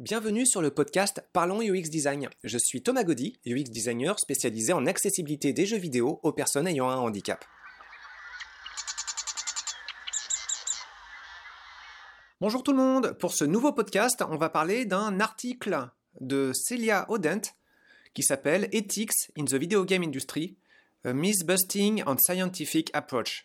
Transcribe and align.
Bienvenue 0.00 0.46
sur 0.46 0.62
le 0.62 0.70
podcast 0.70 1.22
Parlons 1.34 1.60
UX 1.60 1.90
Design. 1.90 2.30
Je 2.42 2.56
suis 2.56 2.82
Thomas 2.82 3.04
Gaudy, 3.04 3.38
UX 3.44 3.64
designer 3.64 4.18
spécialisé 4.18 4.72
en 4.72 4.86
accessibilité 4.86 5.52
des 5.52 5.66
jeux 5.66 5.76
vidéo 5.76 6.20
aux 6.22 6.32
personnes 6.32 6.66
ayant 6.66 6.88
un 6.88 6.96
handicap. 6.96 7.44
Bonjour 12.40 12.62
tout 12.62 12.70
le 12.70 12.78
monde, 12.78 13.12
pour 13.20 13.34
ce 13.34 13.44
nouveau 13.44 13.74
podcast, 13.74 14.24
on 14.26 14.38
va 14.38 14.48
parler 14.48 14.86
d'un 14.86 15.20
article 15.20 15.90
de 16.22 16.52
Celia 16.54 17.04
Odent 17.10 17.42
qui 18.14 18.22
s'appelle 18.22 18.70
Ethics 18.72 19.30
in 19.38 19.44
the 19.44 19.56
Video 19.56 19.84
Game 19.84 20.02
Industry, 20.02 20.56
a 21.04 21.12
Busting 21.12 22.04
on 22.06 22.16
Scientific 22.16 22.88
Approach. 22.94 23.44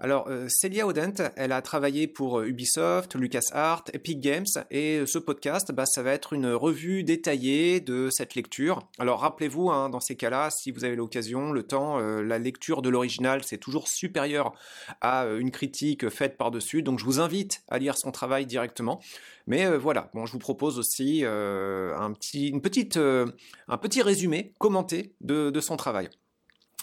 Alors, 0.00 0.26
euh, 0.28 0.48
Celia 0.48 0.86
Odent, 0.86 1.30
elle 1.36 1.52
a 1.52 1.62
travaillé 1.62 2.08
pour 2.08 2.40
euh, 2.40 2.46
Ubisoft, 2.46 3.14
LucasArts, 3.14 3.84
Epic 3.92 4.20
Games, 4.20 4.46
et 4.72 4.98
euh, 4.98 5.06
ce 5.06 5.18
podcast, 5.18 5.70
bah, 5.72 5.86
ça 5.86 6.02
va 6.02 6.12
être 6.12 6.32
une 6.32 6.48
revue 6.48 7.04
détaillée 7.04 7.80
de 7.80 8.08
cette 8.10 8.34
lecture. 8.34 8.88
Alors, 8.98 9.20
rappelez-vous, 9.20 9.70
hein, 9.70 9.90
dans 9.90 10.00
ces 10.00 10.16
cas-là, 10.16 10.50
si 10.50 10.72
vous 10.72 10.84
avez 10.84 10.96
l'occasion, 10.96 11.52
le 11.52 11.62
temps, 11.62 11.98
la 11.98 12.38
lecture 12.38 12.82
de 12.82 12.88
l'original, 12.88 13.42
c'est 13.44 13.58
toujours 13.58 13.88
supérieur 13.88 14.52
à 15.00 15.26
une 15.26 15.50
critique 15.50 16.08
faite 16.08 16.36
par-dessus, 16.36 16.82
donc 16.82 16.98
je 16.98 17.04
vous 17.04 17.20
invite 17.20 17.62
à 17.68 17.78
lire 17.78 17.96
son 17.96 18.10
travail 18.10 18.46
directement. 18.46 19.00
Mais 19.46 19.76
voilà, 19.76 20.10
bon, 20.14 20.26
je 20.26 20.32
vous 20.32 20.38
propose 20.38 20.78
aussi 20.78 21.24
un, 21.24 22.12
petit, 22.12 22.48
une 22.48 22.60
petite, 22.60 22.96
un 22.96 23.78
petit 23.78 24.02
résumé 24.02 24.54
commenté 24.58 25.14
de, 25.20 25.50
de 25.50 25.60
son 25.60 25.76
travail. 25.76 26.08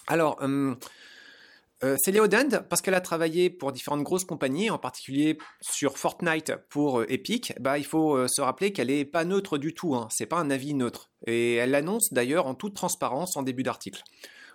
Alors, 0.08 0.40
euh, 1.84 1.96
c'est 2.00 2.12
parce 2.70 2.82
qu'elle 2.82 2.94
a 2.94 3.02
travaillé 3.02 3.50
pour 3.50 3.72
différentes 3.72 4.04
grosses 4.04 4.26
compagnies, 4.26 4.70
en 4.70 4.78
particulier 4.78 5.38
sur 5.62 5.98
Fortnite 5.98 6.54
pour 6.70 7.02
euh, 7.02 7.12
Epic. 7.12 7.54
Bah, 7.60 7.80
il 7.80 7.86
faut 7.86 8.16
euh, 8.16 8.28
se 8.28 8.42
rappeler 8.42 8.72
qu'elle 8.72 8.92
est 8.92 9.06
pas 9.06 9.26
neutre 9.26 9.58
du 9.58 9.74
tout. 9.74 9.96
Hein. 9.96 10.08
C'est 10.12 10.28
pas 10.28 10.38
un 10.38 10.52
avis 10.52 10.74
neutre. 10.76 11.10
Et 11.26 11.56
elle 11.56 11.72
l'annonce 11.72 12.14
d'ailleurs 12.14 12.46
en 12.46 12.54
toute 12.54 12.76
transparence 12.76 13.36
en 13.36 13.42
début 13.42 13.64
d'article. 13.64 14.04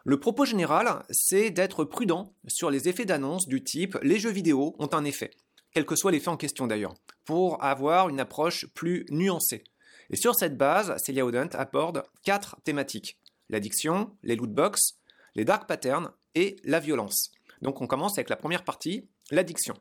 Le 0.05 0.21
propos 0.21 0.45
général, 0.45 1.05
c'est 1.11 1.51
d'être 1.51 1.85
prudent 1.85 2.33
sur 2.47 2.71
les 2.71 2.89
effets 2.89 3.05
d'annonce 3.05 3.49
du 3.49 3.65
type 3.65 3.99
les 4.03 4.21
jeux 4.21 4.31
vidéo 4.31 4.77
ont 4.79 4.91
un 4.93 5.05
effet, 5.05 5.33
quel 5.73 5.85
que 5.85 5.97
soit 5.97 6.13
l'effet 6.13 6.29
en 6.29 6.37
question 6.37 6.69
d'ailleurs, 6.69 6.95
pour 7.25 7.63
avoir 7.65 8.09
une 8.09 8.21
approche 8.21 8.67
plus 8.73 9.05
nuancée. 9.11 9.65
Et 10.11 10.17
sur 10.17 10.37
cette 10.37 10.57
base, 10.57 10.95
Celia 11.05 11.27
Odent 11.27 11.49
apporte 11.55 11.99
quatre 12.23 12.57
thématiques 12.63 13.19
l'addiction, 13.49 14.13
les 14.23 14.37
lootbox, 14.37 14.99
les 15.35 15.45
dark 15.45 15.69
patterns 15.69 16.11
et 16.37 16.55
la 16.63 16.79
violence. 16.79 17.33
Donc 17.63 17.81
on 17.81 17.89
commence 17.89 18.19
avec 18.19 18.31
la 18.31 18.37
première 18.37 18.63
partie, 18.63 19.09
l'addiction. 19.33 19.75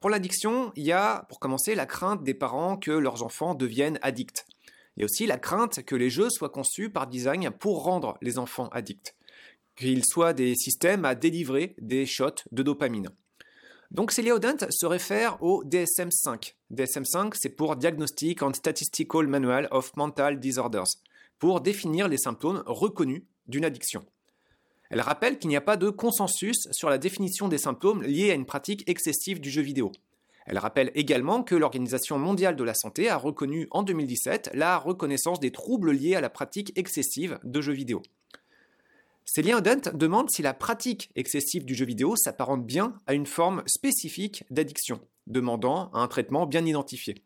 Pour 0.00 0.10
l'addiction, 0.10 0.72
il 0.76 0.84
y 0.84 0.92
a 0.92 1.24
pour 1.28 1.40
commencer 1.40 1.74
la 1.74 1.86
crainte 1.86 2.22
des 2.22 2.34
parents 2.34 2.76
que 2.76 2.92
leurs 2.92 3.24
enfants 3.24 3.54
deviennent 3.54 3.98
addicts. 4.02 4.46
Il 4.96 5.00
y 5.00 5.02
a 5.02 5.06
aussi 5.06 5.26
la 5.26 5.38
crainte 5.38 5.82
que 5.82 5.96
les 5.96 6.10
jeux 6.10 6.30
soient 6.30 6.50
conçus 6.50 6.90
par 6.90 7.06
design 7.08 7.50
pour 7.50 7.82
rendre 7.82 8.16
les 8.20 8.38
enfants 8.38 8.68
addicts, 8.68 9.16
qu'ils 9.74 10.04
soient 10.04 10.34
des 10.34 10.54
systèmes 10.54 11.04
à 11.04 11.14
délivrer 11.14 11.74
des 11.80 12.06
shots 12.06 12.44
de 12.52 12.62
dopamine. 12.62 13.08
Donc 13.90 14.12
Celia 14.12 14.36
Odent 14.36 14.70
se 14.70 14.86
réfère 14.86 15.42
au 15.42 15.64
DSM-5. 15.64 16.54
DSM-5, 16.72 17.32
c'est 17.34 17.48
pour 17.48 17.74
Diagnostic 17.74 18.42
and 18.42 18.52
Statistical 18.52 19.26
Manual 19.26 19.66
of 19.72 19.96
Mental 19.96 20.38
Disorders, 20.38 20.86
pour 21.40 21.60
définir 21.60 22.06
les 22.06 22.18
symptômes 22.18 22.62
reconnus 22.66 23.24
d'une 23.48 23.64
addiction. 23.64 24.04
Elle 24.90 25.00
rappelle 25.00 25.38
qu'il 25.38 25.48
n'y 25.48 25.56
a 25.56 25.60
pas 25.60 25.76
de 25.76 25.88
consensus 25.88 26.68
sur 26.72 26.90
la 26.90 26.98
définition 26.98 27.48
des 27.48 27.58
symptômes 27.58 28.02
liés 28.02 28.32
à 28.32 28.34
une 28.34 28.44
pratique 28.44 28.88
excessive 28.88 29.40
du 29.40 29.48
jeu 29.48 29.62
vidéo. 29.62 29.92
Elle 30.46 30.58
rappelle 30.58 30.90
également 30.96 31.44
que 31.44 31.54
l'Organisation 31.54 32.18
mondiale 32.18 32.56
de 32.56 32.64
la 32.64 32.74
santé 32.74 33.08
a 33.08 33.16
reconnu 33.16 33.68
en 33.70 33.84
2017 33.84 34.50
la 34.54 34.78
reconnaissance 34.78 35.38
des 35.38 35.52
troubles 35.52 35.92
liés 35.92 36.16
à 36.16 36.20
la 36.20 36.28
pratique 36.28 36.72
excessive 36.76 37.38
de 37.44 37.60
jeux 37.60 37.72
vidéo. 37.72 38.02
Célia 39.24 39.60
Dent 39.60 39.92
demande 39.94 40.28
si 40.28 40.42
la 40.42 40.54
pratique 40.54 41.10
excessive 41.14 41.64
du 41.64 41.76
jeu 41.76 41.86
vidéo 41.86 42.16
s'apparente 42.16 42.66
bien 42.66 42.96
à 43.06 43.14
une 43.14 43.26
forme 43.26 43.62
spécifique 43.66 44.42
d'addiction, 44.50 45.00
demandant 45.28 45.92
un 45.94 46.08
traitement 46.08 46.46
bien 46.46 46.66
identifié. 46.66 47.22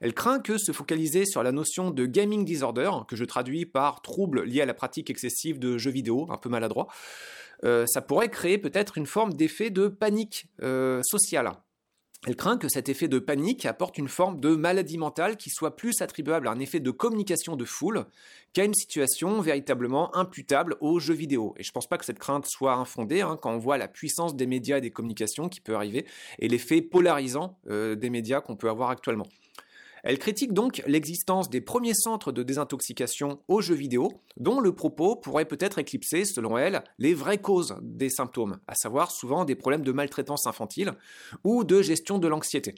Elle 0.00 0.14
craint 0.14 0.40
que 0.40 0.56
se 0.58 0.72
focaliser 0.72 1.26
sur 1.26 1.42
la 1.42 1.52
notion 1.52 1.90
de 1.90 2.06
gaming 2.06 2.44
disorder, 2.44 2.90
que 3.06 3.16
je 3.16 3.24
traduis 3.24 3.66
par 3.66 4.02
trouble 4.02 4.44
lié 4.44 4.62
à 4.62 4.66
la 4.66 4.74
pratique 4.74 5.10
excessive 5.10 5.58
de 5.58 5.76
jeux 5.76 5.90
vidéo, 5.90 6.26
un 6.30 6.38
peu 6.38 6.48
maladroit, 6.48 6.88
euh, 7.64 7.84
ça 7.86 8.00
pourrait 8.00 8.30
créer 8.30 8.58
peut-être 8.58 8.96
une 8.96 9.06
forme 9.06 9.34
d'effet 9.34 9.70
de 9.70 9.88
panique 9.88 10.46
euh, 10.62 11.02
sociale. 11.02 11.52
Elle 12.26 12.36
craint 12.36 12.58
que 12.58 12.68
cet 12.68 12.90
effet 12.90 13.08
de 13.08 13.18
panique 13.18 13.64
apporte 13.64 13.96
une 13.96 14.08
forme 14.08 14.40
de 14.40 14.54
maladie 14.54 14.98
mentale 14.98 15.38
qui 15.38 15.48
soit 15.48 15.74
plus 15.74 16.02
attribuable 16.02 16.48
à 16.48 16.50
un 16.50 16.58
effet 16.58 16.78
de 16.78 16.90
communication 16.90 17.56
de 17.56 17.64
foule 17.64 18.04
qu'à 18.52 18.64
une 18.64 18.74
situation 18.74 19.40
véritablement 19.40 20.14
imputable 20.14 20.76
aux 20.80 20.98
jeux 20.98 21.14
vidéo. 21.14 21.54
Et 21.56 21.62
je 21.62 21.70
ne 21.70 21.72
pense 21.72 21.88
pas 21.88 21.96
que 21.96 22.04
cette 22.04 22.18
crainte 22.18 22.44
soit 22.46 22.74
infondée 22.74 23.22
hein, 23.22 23.38
quand 23.40 23.52
on 23.52 23.58
voit 23.58 23.78
la 23.78 23.88
puissance 23.88 24.36
des 24.36 24.46
médias 24.46 24.78
et 24.78 24.80
des 24.82 24.90
communications 24.90 25.48
qui 25.48 25.62
peut 25.62 25.74
arriver 25.74 26.04
et 26.38 26.48
l'effet 26.48 26.82
polarisant 26.82 27.58
euh, 27.70 27.94
des 27.94 28.10
médias 28.10 28.42
qu'on 28.42 28.56
peut 28.56 28.68
avoir 28.68 28.90
actuellement. 28.90 29.26
Elle 30.02 30.18
critique 30.18 30.52
donc 30.52 30.82
l'existence 30.86 31.50
des 31.50 31.60
premiers 31.60 31.94
centres 31.94 32.32
de 32.32 32.42
désintoxication 32.42 33.40
aux 33.48 33.60
jeux 33.60 33.74
vidéo, 33.74 34.12
dont 34.36 34.60
le 34.60 34.74
propos 34.74 35.16
pourrait 35.16 35.44
peut-être 35.44 35.78
éclipser, 35.78 36.24
selon 36.24 36.56
elle, 36.56 36.82
les 36.98 37.14
vraies 37.14 37.38
causes 37.38 37.76
des 37.82 38.10
symptômes, 38.10 38.58
à 38.66 38.74
savoir 38.74 39.10
souvent 39.10 39.44
des 39.44 39.54
problèmes 39.54 39.84
de 39.84 39.92
maltraitance 39.92 40.46
infantile 40.46 40.92
ou 41.44 41.64
de 41.64 41.82
gestion 41.82 42.18
de 42.18 42.28
l'anxiété. 42.28 42.74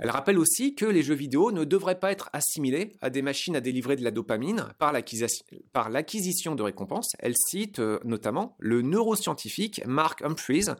Elle 0.00 0.10
rappelle 0.10 0.38
aussi 0.38 0.74
que 0.74 0.86
les 0.86 1.02
jeux 1.02 1.14
vidéo 1.14 1.52
ne 1.52 1.64
devraient 1.64 2.00
pas 2.00 2.10
être 2.10 2.28
assimilés 2.32 2.92
à 3.00 3.10
des 3.10 3.22
machines 3.22 3.54
à 3.54 3.60
délivrer 3.60 3.96
de 3.96 4.02
la 4.02 4.10
dopamine 4.10 4.66
par 4.78 4.92
l'acquisition 4.92 6.54
de 6.54 6.62
récompenses. 6.62 7.12
Elle 7.20 7.36
cite 7.36 7.78
euh, 7.78 8.00
notamment 8.04 8.56
le 8.58 8.82
neuroscientifique 8.82 9.82
Mark 9.86 10.22
Humphreys, 10.22 10.74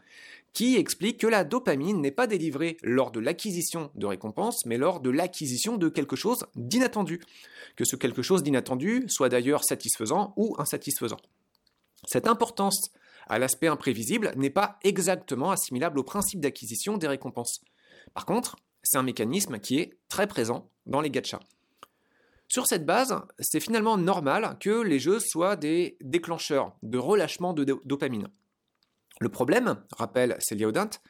qui 0.54 0.76
explique 0.76 1.20
que 1.20 1.26
la 1.26 1.42
dopamine 1.44 2.00
n'est 2.00 2.12
pas 2.12 2.28
délivrée 2.28 2.78
lors 2.82 3.10
de 3.10 3.18
l'acquisition 3.18 3.90
de 3.96 4.06
récompenses, 4.06 4.64
mais 4.64 4.78
lors 4.78 5.00
de 5.00 5.10
l'acquisition 5.10 5.76
de 5.76 5.88
quelque 5.88 6.16
chose 6.16 6.46
d'inattendu. 6.54 7.20
Que 7.76 7.84
ce 7.84 7.96
quelque 7.96 8.22
chose 8.22 8.44
d'inattendu 8.44 9.04
soit 9.08 9.28
d'ailleurs 9.28 9.64
satisfaisant 9.64 10.32
ou 10.36 10.54
insatisfaisant. 10.58 11.18
Cette 12.06 12.28
importance 12.28 12.92
à 13.26 13.40
l'aspect 13.40 13.66
imprévisible 13.66 14.32
n'est 14.36 14.50
pas 14.50 14.78
exactement 14.84 15.50
assimilable 15.50 15.98
au 15.98 16.04
principe 16.04 16.40
d'acquisition 16.40 16.98
des 16.98 17.08
récompenses. 17.08 17.60
Par 18.12 18.24
contre, 18.24 18.56
c'est 18.82 18.98
un 18.98 19.02
mécanisme 19.02 19.58
qui 19.58 19.78
est 19.78 19.98
très 20.08 20.28
présent 20.28 20.70
dans 20.86 21.00
les 21.00 21.10
gachas. 21.10 21.40
Sur 22.46 22.66
cette 22.66 22.86
base, 22.86 23.16
c'est 23.40 23.58
finalement 23.58 23.96
normal 23.96 24.56
que 24.60 24.82
les 24.82 25.00
jeux 25.00 25.18
soient 25.18 25.56
des 25.56 25.96
déclencheurs 26.00 26.76
de 26.82 26.98
relâchement 26.98 27.54
de 27.54 27.64
dopamine. 27.84 28.28
Le 29.24 29.30
problème, 29.30 29.76
rappelle 29.96 30.36
Celia 30.38 30.68
Odent, 30.68 31.00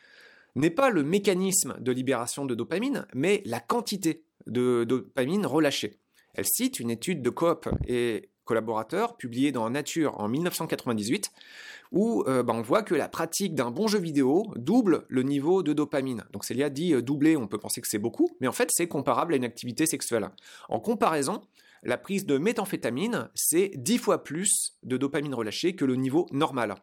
n'est 0.55 0.71
pas 0.71 0.89
le 0.89 1.03
mécanisme 1.03 1.75
de 1.81 1.91
libération 1.91 2.45
de 2.45 2.55
dopamine, 2.55 3.09
mais 3.13 3.43
la 3.45 3.59
quantité 3.59 4.23
de 4.47 4.85
dopamine 4.85 5.45
relâchée. 5.47 5.99
Elle 6.35 6.45
cite 6.47 6.79
une 6.79 6.93
étude 6.93 7.23
de 7.23 7.31
coop 7.31 7.69
et 7.89 8.31
collaborateurs 8.45 9.17
publiée 9.17 9.51
dans 9.51 9.69
Nature 9.69 10.15
en 10.21 10.29
1998 10.29 11.33
où 11.91 12.23
euh, 12.29 12.45
bah, 12.45 12.55
on 12.55 12.63
voit 12.63 12.85
que 12.85 12.95
la 12.95 13.09
pratique 13.09 13.57
d'un 13.57 13.73
bon 13.73 13.89
jeu 13.89 13.99
vidéo 13.99 14.45
double 14.55 15.07
le 15.09 15.25
niveau 15.25 15.65
de 15.65 15.73
dopamine. 15.73 16.23
Donc 16.31 16.45
Célia 16.45 16.71
dit 16.71 16.95
euh, 16.95 17.03
doubler, 17.03 17.37
on 17.37 17.49
peut 17.49 17.59
penser 17.59 17.81
que 17.81 17.89
c'est 17.89 17.99
beaucoup, 17.99 18.31
mais 18.41 18.47
en 18.47 18.53
fait 18.53 18.69
c'est 18.71 18.87
comparable 18.87 19.35
à 19.35 19.39
une 19.39 19.45
activité 19.45 19.87
sexuelle. 19.87 20.31
En 20.69 20.79
comparaison, 20.79 21.43
la 21.83 21.99
prise 21.99 22.27
de 22.27 22.39
méthamphétamine, 22.39 23.29
c'est 23.35 23.73
10 23.75 23.99
fois 23.99 24.23
plus 24.23 24.79
de 24.85 24.97
dopamine 24.97 25.35
relâchée 25.35 25.75
que 25.75 25.85
le 25.85 25.97
niveau 25.97 26.29
normal. 26.31 26.77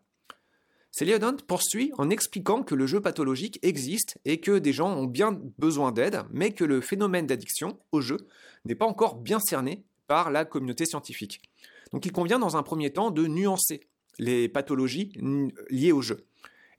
Celia 0.91 1.19
Dont 1.19 1.38
poursuit 1.47 1.94
en 1.97 2.09
expliquant 2.09 2.63
que 2.63 2.75
le 2.75 2.85
jeu 2.85 3.00
pathologique 3.00 3.59
existe 3.62 4.18
et 4.25 4.41
que 4.41 4.59
des 4.59 4.74
gens 4.74 4.94
ont 4.94 5.06
bien 5.06 5.40
besoin 5.57 5.94
d'aide, 5.94 6.24
mais 6.31 6.52
que 6.52 6.66
le 6.66 6.81
phénomène 6.81 7.25
d'addiction 7.25 7.79
au 7.94 8.02
jeu 8.02 8.18
n'est 8.66 8.75
pas 8.75 8.85
encore 8.85 9.16
bien 9.16 9.39
cerné 9.39 9.83
par 10.07 10.31
la 10.31 10.44
communauté 10.44 10.86
scientifique. 10.86 11.42
Donc 11.94 12.06
il 12.06 12.12
convient 12.12 12.39
dans 12.39 12.57
un 12.57 12.63
premier 12.63 12.92
temps 12.92 13.10
de 13.10 13.25
nuancer 13.25 13.81
les 14.19 14.50
pathologies 14.50 15.13
liées 15.69 15.94
au 15.94 16.01
jeu. 16.01 16.25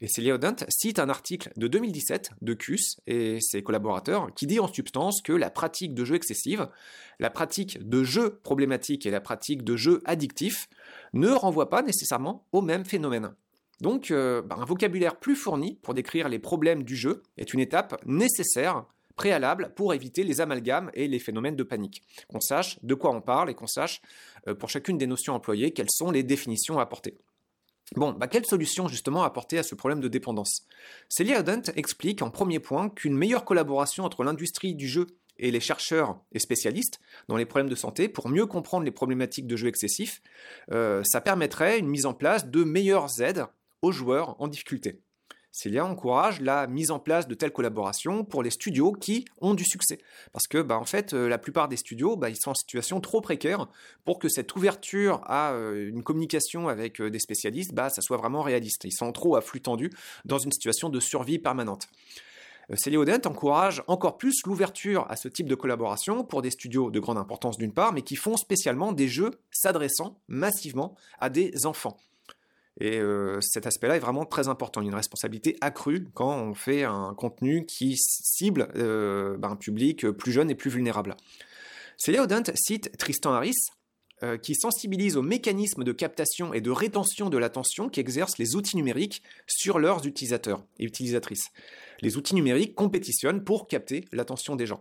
Et 0.02 0.08
Celia 0.08 0.34
Odent 0.34 0.56
cite 0.68 0.98
un 0.98 1.08
article 1.08 1.50
de 1.56 1.68
2017 1.68 2.32
de 2.42 2.54
CUS 2.54 2.96
et 3.06 3.38
ses 3.40 3.62
collaborateurs 3.62 4.34
qui 4.34 4.46
dit 4.46 4.60
en 4.60 4.66
substance 4.66 5.22
que 5.22 5.32
la 5.32 5.48
pratique 5.48 5.94
de 5.94 6.04
jeu 6.04 6.16
excessive, 6.16 6.68
la 7.18 7.30
pratique 7.30 7.88
de 7.88 8.02
jeu 8.02 8.40
problématique 8.42 9.06
et 9.06 9.10
la 9.10 9.20
pratique 9.20 9.62
de 9.62 9.76
jeu 9.76 10.02
addictif 10.04 10.68
ne 11.14 11.30
renvoient 11.30 11.70
pas 11.70 11.82
nécessairement 11.82 12.44
au 12.52 12.60
même 12.60 12.84
phénomène. 12.84 13.32
Donc 13.80 14.10
euh, 14.10 14.42
bah, 14.42 14.56
un 14.58 14.64
vocabulaire 14.64 15.18
plus 15.18 15.36
fourni 15.36 15.78
pour 15.82 15.94
décrire 15.94 16.28
les 16.28 16.38
problèmes 16.38 16.84
du 16.84 16.96
jeu 16.96 17.22
est 17.36 17.52
une 17.52 17.60
étape 17.60 18.00
nécessaire 18.06 18.84
préalable 19.16 19.72
pour 19.74 19.94
éviter 19.94 20.24
les 20.24 20.40
amalgames 20.40 20.90
et 20.94 21.08
les 21.08 21.18
phénomènes 21.18 21.56
de 21.56 21.62
panique. 21.62 22.02
Qu'on 22.28 22.40
sache 22.40 22.78
de 22.82 22.94
quoi 22.94 23.10
on 23.10 23.20
parle 23.20 23.50
et 23.50 23.54
qu'on 23.54 23.66
sache, 23.66 24.00
euh, 24.48 24.54
pour 24.54 24.68
chacune 24.68 24.98
des 24.98 25.06
notions 25.06 25.34
employées, 25.34 25.72
quelles 25.72 25.90
sont 25.90 26.10
les 26.10 26.22
définitions 26.22 26.78
à 26.78 26.82
apporter. 26.82 27.18
Bon, 27.96 28.12
bah 28.12 28.26
quelle 28.26 28.46
solution 28.46 28.88
justement 28.88 29.22
apporter 29.22 29.58
à 29.58 29.62
ce 29.62 29.74
problème 29.74 30.00
de 30.00 30.08
dépendance? 30.08 30.66
Celia 31.08 31.40
Odent 31.40 31.62
explique 31.76 32.22
en 32.22 32.30
premier 32.30 32.58
point 32.58 32.88
qu'une 32.88 33.16
meilleure 33.16 33.44
collaboration 33.44 34.04
entre 34.04 34.24
l'industrie 34.24 34.74
du 34.74 34.88
jeu 34.88 35.06
et 35.38 35.50
les 35.50 35.60
chercheurs 35.60 36.18
et 36.32 36.38
spécialistes 36.38 37.00
dans 37.28 37.36
les 37.36 37.44
problèmes 37.44 37.68
de 37.68 37.74
santé 37.74 38.08
pour 38.08 38.28
mieux 38.28 38.46
comprendre 38.46 38.84
les 38.84 38.90
problématiques 38.90 39.46
de 39.46 39.56
jeux 39.56 39.68
excessifs, 39.68 40.22
euh, 40.70 41.02
ça 41.04 41.20
permettrait 41.20 41.78
une 41.78 41.88
mise 41.88 42.06
en 42.06 42.14
place 42.14 42.46
de 42.46 42.64
meilleures 42.64 43.20
aides 43.20 43.44
aux 43.82 43.92
joueurs 43.92 44.40
en 44.40 44.48
difficulté. 44.48 45.00
Celia 45.54 45.84
encourage 45.84 46.40
la 46.40 46.66
mise 46.66 46.90
en 46.90 46.98
place 46.98 47.28
de 47.28 47.34
telles 47.34 47.52
collaborations 47.52 48.24
pour 48.24 48.42
les 48.42 48.48
studios 48.48 48.92
qui 48.92 49.26
ont 49.42 49.52
du 49.52 49.64
succès. 49.64 49.98
Parce 50.32 50.46
que, 50.46 50.62
bah, 50.62 50.78
en 50.78 50.86
fait, 50.86 51.12
euh, 51.12 51.28
la 51.28 51.36
plupart 51.36 51.68
des 51.68 51.76
studios, 51.76 52.16
bah, 52.16 52.34
sont 52.34 52.52
en 52.52 52.54
situation 52.54 53.02
trop 53.02 53.20
précaire 53.20 53.68
pour 54.06 54.18
que 54.18 54.30
cette 54.30 54.56
ouverture 54.56 55.20
à 55.26 55.52
euh, 55.52 55.90
une 55.90 56.02
communication 56.02 56.68
avec 56.68 57.02
euh, 57.02 57.10
des 57.10 57.18
spécialistes, 57.18 57.74
bah, 57.74 57.90
ça 57.90 58.00
soit 58.00 58.16
vraiment 58.16 58.40
réaliste. 58.40 58.84
Ils 58.84 58.92
sont 58.92 59.12
trop 59.12 59.36
à 59.36 59.42
flux 59.42 59.60
tendu 59.60 59.90
dans 60.24 60.38
une 60.38 60.52
situation 60.52 60.88
de 60.88 61.00
survie 61.00 61.38
permanente. 61.38 61.86
Celia 62.74 63.00
Odent 63.00 63.26
encourage 63.26 63.82
encore 63.88 64.16
plus 64.16 64.40
l'ouverture 64.46 65.04
à 65.10 65.16
ce 65.16 65.28
type 65.28 65.48
de 65.48 65.54
collaboration 65.54 66.24
pour 66.24 66.40
des 66.40 66.50
studios 66.50 66.90
de 66.90 67.00
grande 67.00 67.18
importance 67.18 67.58
d'une 67.58 67.74
part, 67.74 67.92
mais 67.92 68.00
qui 68.00 68.16
font 68.16 68.38
spécialement 68.38 68.92
des 68.92 69.08
jeux 69.08 69.32
s'adressant 69.50 70.18
massivement 70.28 70.94
à 71.18 71.28
des 71.28 71.66
enfants. 71.66 71.98
Et 72.80 72.98
euh, 72.98 73.38
cet 73.40 73.66
aspect-là 73.66 73.96
est 73.96 74.00
vraiment 74.00 74.24
très 74.24 74.48
important. 74.48 74.80
Il 74.80 74.84
y 74.84 74.88
a 74.88 74.90
une 74.90 74.96
responsabilité 74.96 75.56
accrue 75.60 76.06
quand 76.14 76.34
on 76.34 76.54
fait 76.54 76.84
un 76.84 77.14
contenu 77.14 77.66
qui 77.66 77.96
cible 77.98 78.68
euh, 78.76 79.36
ben, 79.36 79.50
un 79.50 79.56
public 79.56 80.10
plus 80.10 80.32
jeune 80.32 80.50
et 80.50 80.54
plus 80.54 80.70
vulnérable. 80.70 81.16
Celia 81.98 82.22
Odent 82.22 82.44
cite 82.54 82.96
Tristan 82.96 83.32
Harris, 83.32 83.58
euh, 84.22 84.36
qui 84.36 84.54
sensibilise 84.54 85.16
aux 85.16 85.22
mécanismes 85.22 85.82
de 85.82 85.90
captation 85.90 86.54
et 86.54 86.60
de 86.60 86.70
rétention 86.70 87.28
de 87.28 87.38
l'attention 87.38 87.88
qu'exercent 87.88 88.38
les 88.38 88.54
outils 88.54 88.76
numériques 88.76 89.20
sur 89.48 89.80
leurs 89.80 90.06
utilisateurs 90.06 90.64
et 90.78 90.84
utilisatrices. 90.84 91.50
Les 92.02 92.16
outils 92.16 92.36
numériques 92.36 92.76
compétitionnent 92.76 93.42
pour 93.42 93.66
capter 93.66 94.04
l'attention 94.12 94.54
des 94.54 94.66
gens. 94.66 94.80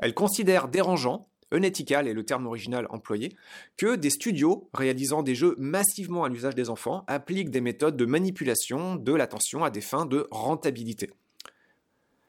Elle 0.00 0.12
considère 0.12 0.66
dérangeant 0.66 1.27
unethical 1.52 2.08
est 2.08 2.14
le 2.14 2.24
terme 2.24 2.46
original 2.46 2.86
employé, 2.90 3.34
que 3.76 3.96
des 3.96 4.10
studios 4.10 4.68
réalisant 4.74 5.22
des 5.22 5.34
jeux 5.34 5.54
massivement 5.58 6.24
à 6.24 6.28
l'usage 6.28 6.54
des 6.54 6.70
enfants 6.70 7.04
appliquent 7.06 7.50
des 7.50 7.60
méthodes 7.60 7.96
de 7.96 8.04
manipulation 8.04 8.96
de 8.96 9.12
l'attention 9.14 9.64
à 9.64 9.70
des 9.70 9.80
fins 9.80 10.06
de 10.06 10.26
rentabilité. 10.30 11.10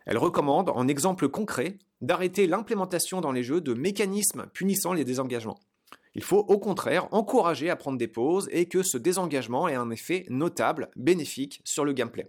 Elle 0.06 0.18
recommande, 0.18 0.70
en 0.70 0.88
exemple 0.88 1.30
concret, 1.30 1.78
d'arrêter 2.02 2.48
l'implémentation 2.48 3.22
dans 3.22 3.32
les 3.32 3.44
jeux 3.44 3.62
de 3.62 3.74
mécanismes 3.74 4.48
punissant 4.54 4.94
les 4.94 5.04
désengagements. 5.04 5.60
Il 6.16 6.24
faut 6.24 6.40
au 6.40 6.58
contraire 6.58 7.08
encourager 7.12 7.70
à 7.70 7.76
prendre 7.76 7.98
des 7.98 8.08
pauses 8.08 8.50
et 8.52 8.66
que 8.66 8.82
ce 8.82 8.98
désengagement 8.98 9.68
ait 9.68 9.76
un 9.76 9.92
effet 9.92 10.26
notable, 10.30 10.90
bénéfique 10.96 11.62
sur 11.64 11.86
le 11.86 11.94
gameplay. 11.94 12.26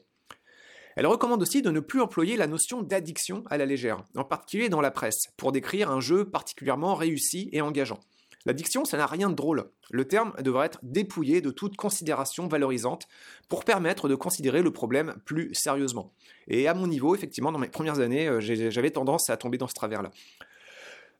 Elle 0.97 1.07
recommande 1.07 1.43
aussi 1.43 1.63
de 1.63 1.71
ne 1.71 1.81
plus 1.81 2.01
employer 2.01 2.37
la 2.37 2.47
notion 2.47 2.83
d'addiction 2.83 3.45
à 3.49 3.57
la 3.57 3.67
légère, 3.67 4.05
en 4.17 4.25
particulier 4.25 4.69
dans 4.69 4.81
la 4.81 4.91
presse, 4.91 5.29
pour 5.37 5.53
décrire 5.53 5.91
un 5.91 6.01
jeu 6.01 6.25
particulièrement 6.25 6.95
réussi 6.95 7.49
et 7.53 7.61
engageant. 7.61 8.01
L'addiction, 8.47 8.87
ça 8.87 8.97
n'a 8.97 9.07
rien 9.07 9.29
de 9.29 9.35
drôle. 9.35 9.71
Le 9.91 10.07
terme 10.07 10.33
devrait 10.43 10.67
être 10.67 10.79
dépouillé 10.83 11.43
de 11.43 11.51
toute 11.51 11.77
considération 11.77 12.49
valorisante 12.49 13.07
pour 13.49 13.65
permettre 13.65 14.09
de 14.09 14.15
considérer 14.15 14.63
le 14.63 14.73
problème 14.73 15.15
plus 15.27 15.51
sérieusement. 15.53 16.15
Et 16.49 16.67
à 16.67 16.73
mon 16.73 16.87
niveau, 16.87 17.15
effectivement, 17.15 17.53
dans 17.53 17.59
mes 17.59 17.69
premières 17.69 18.01
années, 18.01 18.29
euh, 18.29 18.41
j'avais 18.41 18.91
tendance 18.91 19.29
à 19.29 19.37
tomber 19.37 19.59
dans 19.59 19.69
ce 19.69 19.75
travers-là. 19.75 20.11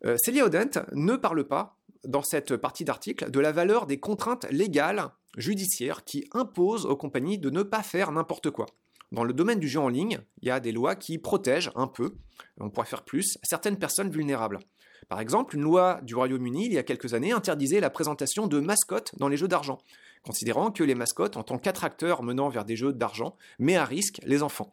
Euh, 0.07 0.17
Célia 0.17 0.47
Odent 0.47 0.83
ne 0.93 1.15
parle 1.17 1.45
pas, 1.45 1.77
dans 2.05 2.23
cette 2.23 2.57
partie 2.57 2.85
d'article, 2.85 3.31
de 3.31 3.41
la 3.41 3.53
valeur 3.53 3.85
des 3.85 4.01
contraintes 4.01 4.47
légales, 4.51 5.11
judiciaires, 5.37 6.05
qui 6.05 6.27
imposent 6.33 6.87
aux 6.87 6.97
compagnies 6.97 7.39
de 7.39 7.51
ne 7.51 7.63
pas 7.63 7.83
faire 7.83 8.13
n'importe 8.13 8.51
quoi. 8.51 8.65
Dans 9.13 9.25
le 9.25 9.33
domaine 9.33 9.59
du 9.59 9.69
jeu 9.69 9.81
en 9.81 9.89
ligne, 9.89 10.21
il 10.41 10.49
y 10.49 10.51
a 10.53 10.61
des 10.61 10.71
lois 10.71 10.95
qui 10.95 11.19
protègent 11.19 11.73
un 11.75 11.89
peu, 11.89 12.15
on 12.61 12.71
pourrait 12.71 12.87
faire 12.87 13.05
plus, 13.05 13.39
certaines 13.43 13.79
personnes 13.79 14.11
vulnérables. 14.11 14.61
Par 15.09 15.21
exemple, 15.21 15.57
une 15.57 15.63
loi 15.63 16.01
du 16.03 16.15
Royaume-Uni, 16.15 16.67
il 16.67 16.73
y 16.73 16.79
a 16.79 16.85
quelques 16.85 17.15
années, 17.15 17.33
interdisait 17.33 17.81
la 17.81 17.91
présentation 17.91 18.47
de 18.47 18.61
mascottes 18.61 19.13
dans 19.19 19.27
les 19.27 19.37
jeux 19.37 19.49
d'argent, 19.49 19.79
considérant 20.23 20.71
que 20.71 20.85
les 20.85 20.95
mascottes, 20.95 21.37
en 21.37 21.43
tant 21.43 21.59
qu'attracteurs 21.59 22.23
menant 22.23 22.49
vers 22.49 22.65
des 22.65 22.77
jeux 22.77 22.93
d'argent, 22.93 23.37
met 23.59 23.77
à 23.77 23.85
risque 23.85 24.21
les 24.25 24.45
enfants. 24.45 24.71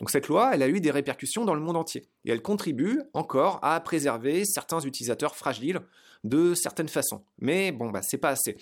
Donc 0.00 0.10
cette 0.10 0.28
loi, 0.28 0.50
elle 0.52 0.62
a 0.62 0.68
eu 0.68 0.80
des 0.80 0.90
répercussions 0.90 1.46
dans 1.46 1.54
le 1.54 1.60
monde 1.62 1.76
entier, 1.76 2.08
et 2.26 2.32
elle 2.32 2.42
contribue 2.42 3.00
encore 3.14 3.60
à 3.62 3.80
préserver 3.80 4.44
certains 4.44 4.80
utilisateurs 4.80 5.36
fragiles 5.36 5.80
de 6.24 6.54
certaines 6.54 6.88
façons. 6.88 7.24
Mais 7.38 7.72
bon, 7.72 7.90
bah, 7.90 8.00
c'est 8.02 8.18
pas 8.18 8.30
assez. 8.30 8.56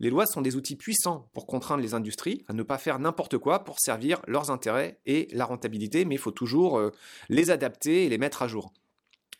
Les 0.00 0.10
lois 0.10 0.26
sont 0.26 0.42
des 0.42 0.56
outils 0.56 0.76
puissants 0.76 1.28
pour 1.32 1.46
contraindre 1.46 1.82
les 1.82 1.94
industries 1.94 2.44
à 2.48 2.52
ne 2.52 2.62
pas 2.62 2.78
faire 2.78 2.98
n'importe 2.98 3.38
quoi 3.38 3.64
pour 3.64 3.80
servir 3.80 4.20
leurs 4.26 4.50
intérêts 4.50 4.98
et 5.06 5.28
la 5.32 5.44
rentabilité, 5.44 6.04
mais 6.04 6.16
il 6.16 6.20
faut 6.20 6.30
toujours 6.30 6.78
euh, 6.78 6.92
les 7.28 7.50
adapter 7.50 8.04
et 8.04 8.08
les 8.08 8.18
mettre 8.18 8.42
à 8.42 8.48
jour. 8.48 8.72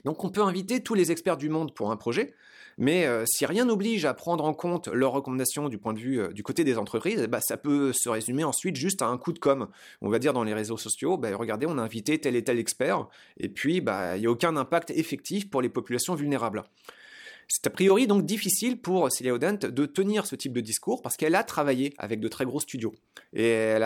Donc 0.05 0.23
on 0.25 0.31
peut 0.31 0.43
inviter 0.43 0.83
tous 0.83 0.95
les 0.95 1.11
experts 1.11 1.37
du 1.37 1.49
monde 1.49 1.75
pour 1.75 1.91
un 1.91 1.97
projet, 1.97 2.35
mais 2.79 3.07
euh, 3.07 3.25
si 3.27 3.47
rien 3.47 3.65
n'oblige 3.65 4.05
à 4.05 4.15
prendre 4.15 4.45
en 4.45 4.55
compte 4.55 4.89
leurs 4.89 5.13
recommandations 5.13 5.69
du 5.69 5.79
point 5.79 5.95
de 5.95 5.99
vue 5.99 6.21
euh, 6.21 6.29
du 6.29 6.43
côté 6.43 6.63
des 6.63 6.79
entreprises, 6.79 7.27
bah, 7.27 7.41
ça 7.41 7.57
peut 7.57 7.93
se 7.93 8.09
résumer 8.09 8.45
ensuite 8.45 8.77
juste 8.77 9.03
à 9.03 9.07
un 9.07 9.19
coup 9.19 9.33
de 9.33 9.39
com. 9.39 9.69
On 10.03 10.09
va 10.09 10.19
dire 10.19 10.33
dans 10.33 10.45
les 10.45 10.55
réseaux 10.55 10.77
sociaux, 10.77 11.17
bah, 11.17 11.35
regardez, 11.35 11.67
on 11.67 11.79
a 11.79 11.83
invité 11.83 12.19
tel 12.21 12.37
et 12.37 12.45
tel 12.45 12.59
expert, 12.59 13.09
et 13.39 13.49
puis 13.49 13.81
bah, 13.81 14.17
il 14.17 14.21
n'y 14.21 14.27
a 14.27 14.31
aucun 14.31 14.57
impact 14.57 14.91
effectif 14.91 15.51
pour 15.51 15.63
les 15.63 15.69
populations 15.71 16.15
vulnérables. 16.15 16.63
C'est 17.49 17.67
a 17.69 17.71
priori 17.71 18.07
donc 18.09 18.25
difficile 18.27 18.81
pour 18.81 19.11
Celia 19.11 19.33
Odent 19.33 19.59
de 19.69 19.87
tenir 19.87 20.27
ce 20.27 20.35
type 20.35 20.53
de 20.53 20.61
discours 20.61 21.01
parce 21.01 21.17
qu'elle 21.17 21.37
a 21.37 21.45
travaillé 21.45 21.95
avec 21.99 22.19
de 22.19 22.29
très 22.29 22.45
gros 22.45 22.61
studios. 22.61 22.95
Et, 23.33 23.77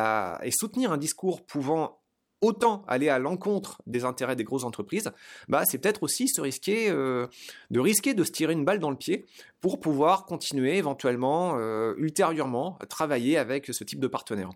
soutenir 0.50 0.92
un 0.92 0.98
discours 0.98 1.44
pouvant 1.44 1.98
autant 2.40 2.84
aller 2.88 3.10
à 3.10 3.18
l'encontre 3.18 3.82
des 3.86 4.04
intérêts 4.04 4.34
des 4.34 4.44
grosses 4.44 4.64
entreprises, 4.64 5.12
bah, 5.48 5.64
c'est 5.66 5.76
peut-être 5.76 6.02
aussi 6.02 6.26
se 6.26 6.40
risquer, 6.40 6.90
euh, 6.90 7.26
de 7.70 7.80
risquer 7.80 8.14
de 8.14 8.24
se 8.24 8.30
tirer 8.30 8.54
une 8.54 8.64
balle 8.64 8.78
dans 8.78 8.90
le 8.90 8.96
pied 8.96 9.26
pour 9.60 9.78
pouvoir 9.78 10.24
continuer 10.24 10.78
éventuellement, 10.78 11.58
euh, 11.58 11.92
ultérieurement, 11.98 12.78
à 12.80 12.86
travailler 12.86 13.36
avec 13.36 13.66
ce 13.66 13.84
type 13.84 14.00
de 14.00 14.06
partenaires. 14.06 14.50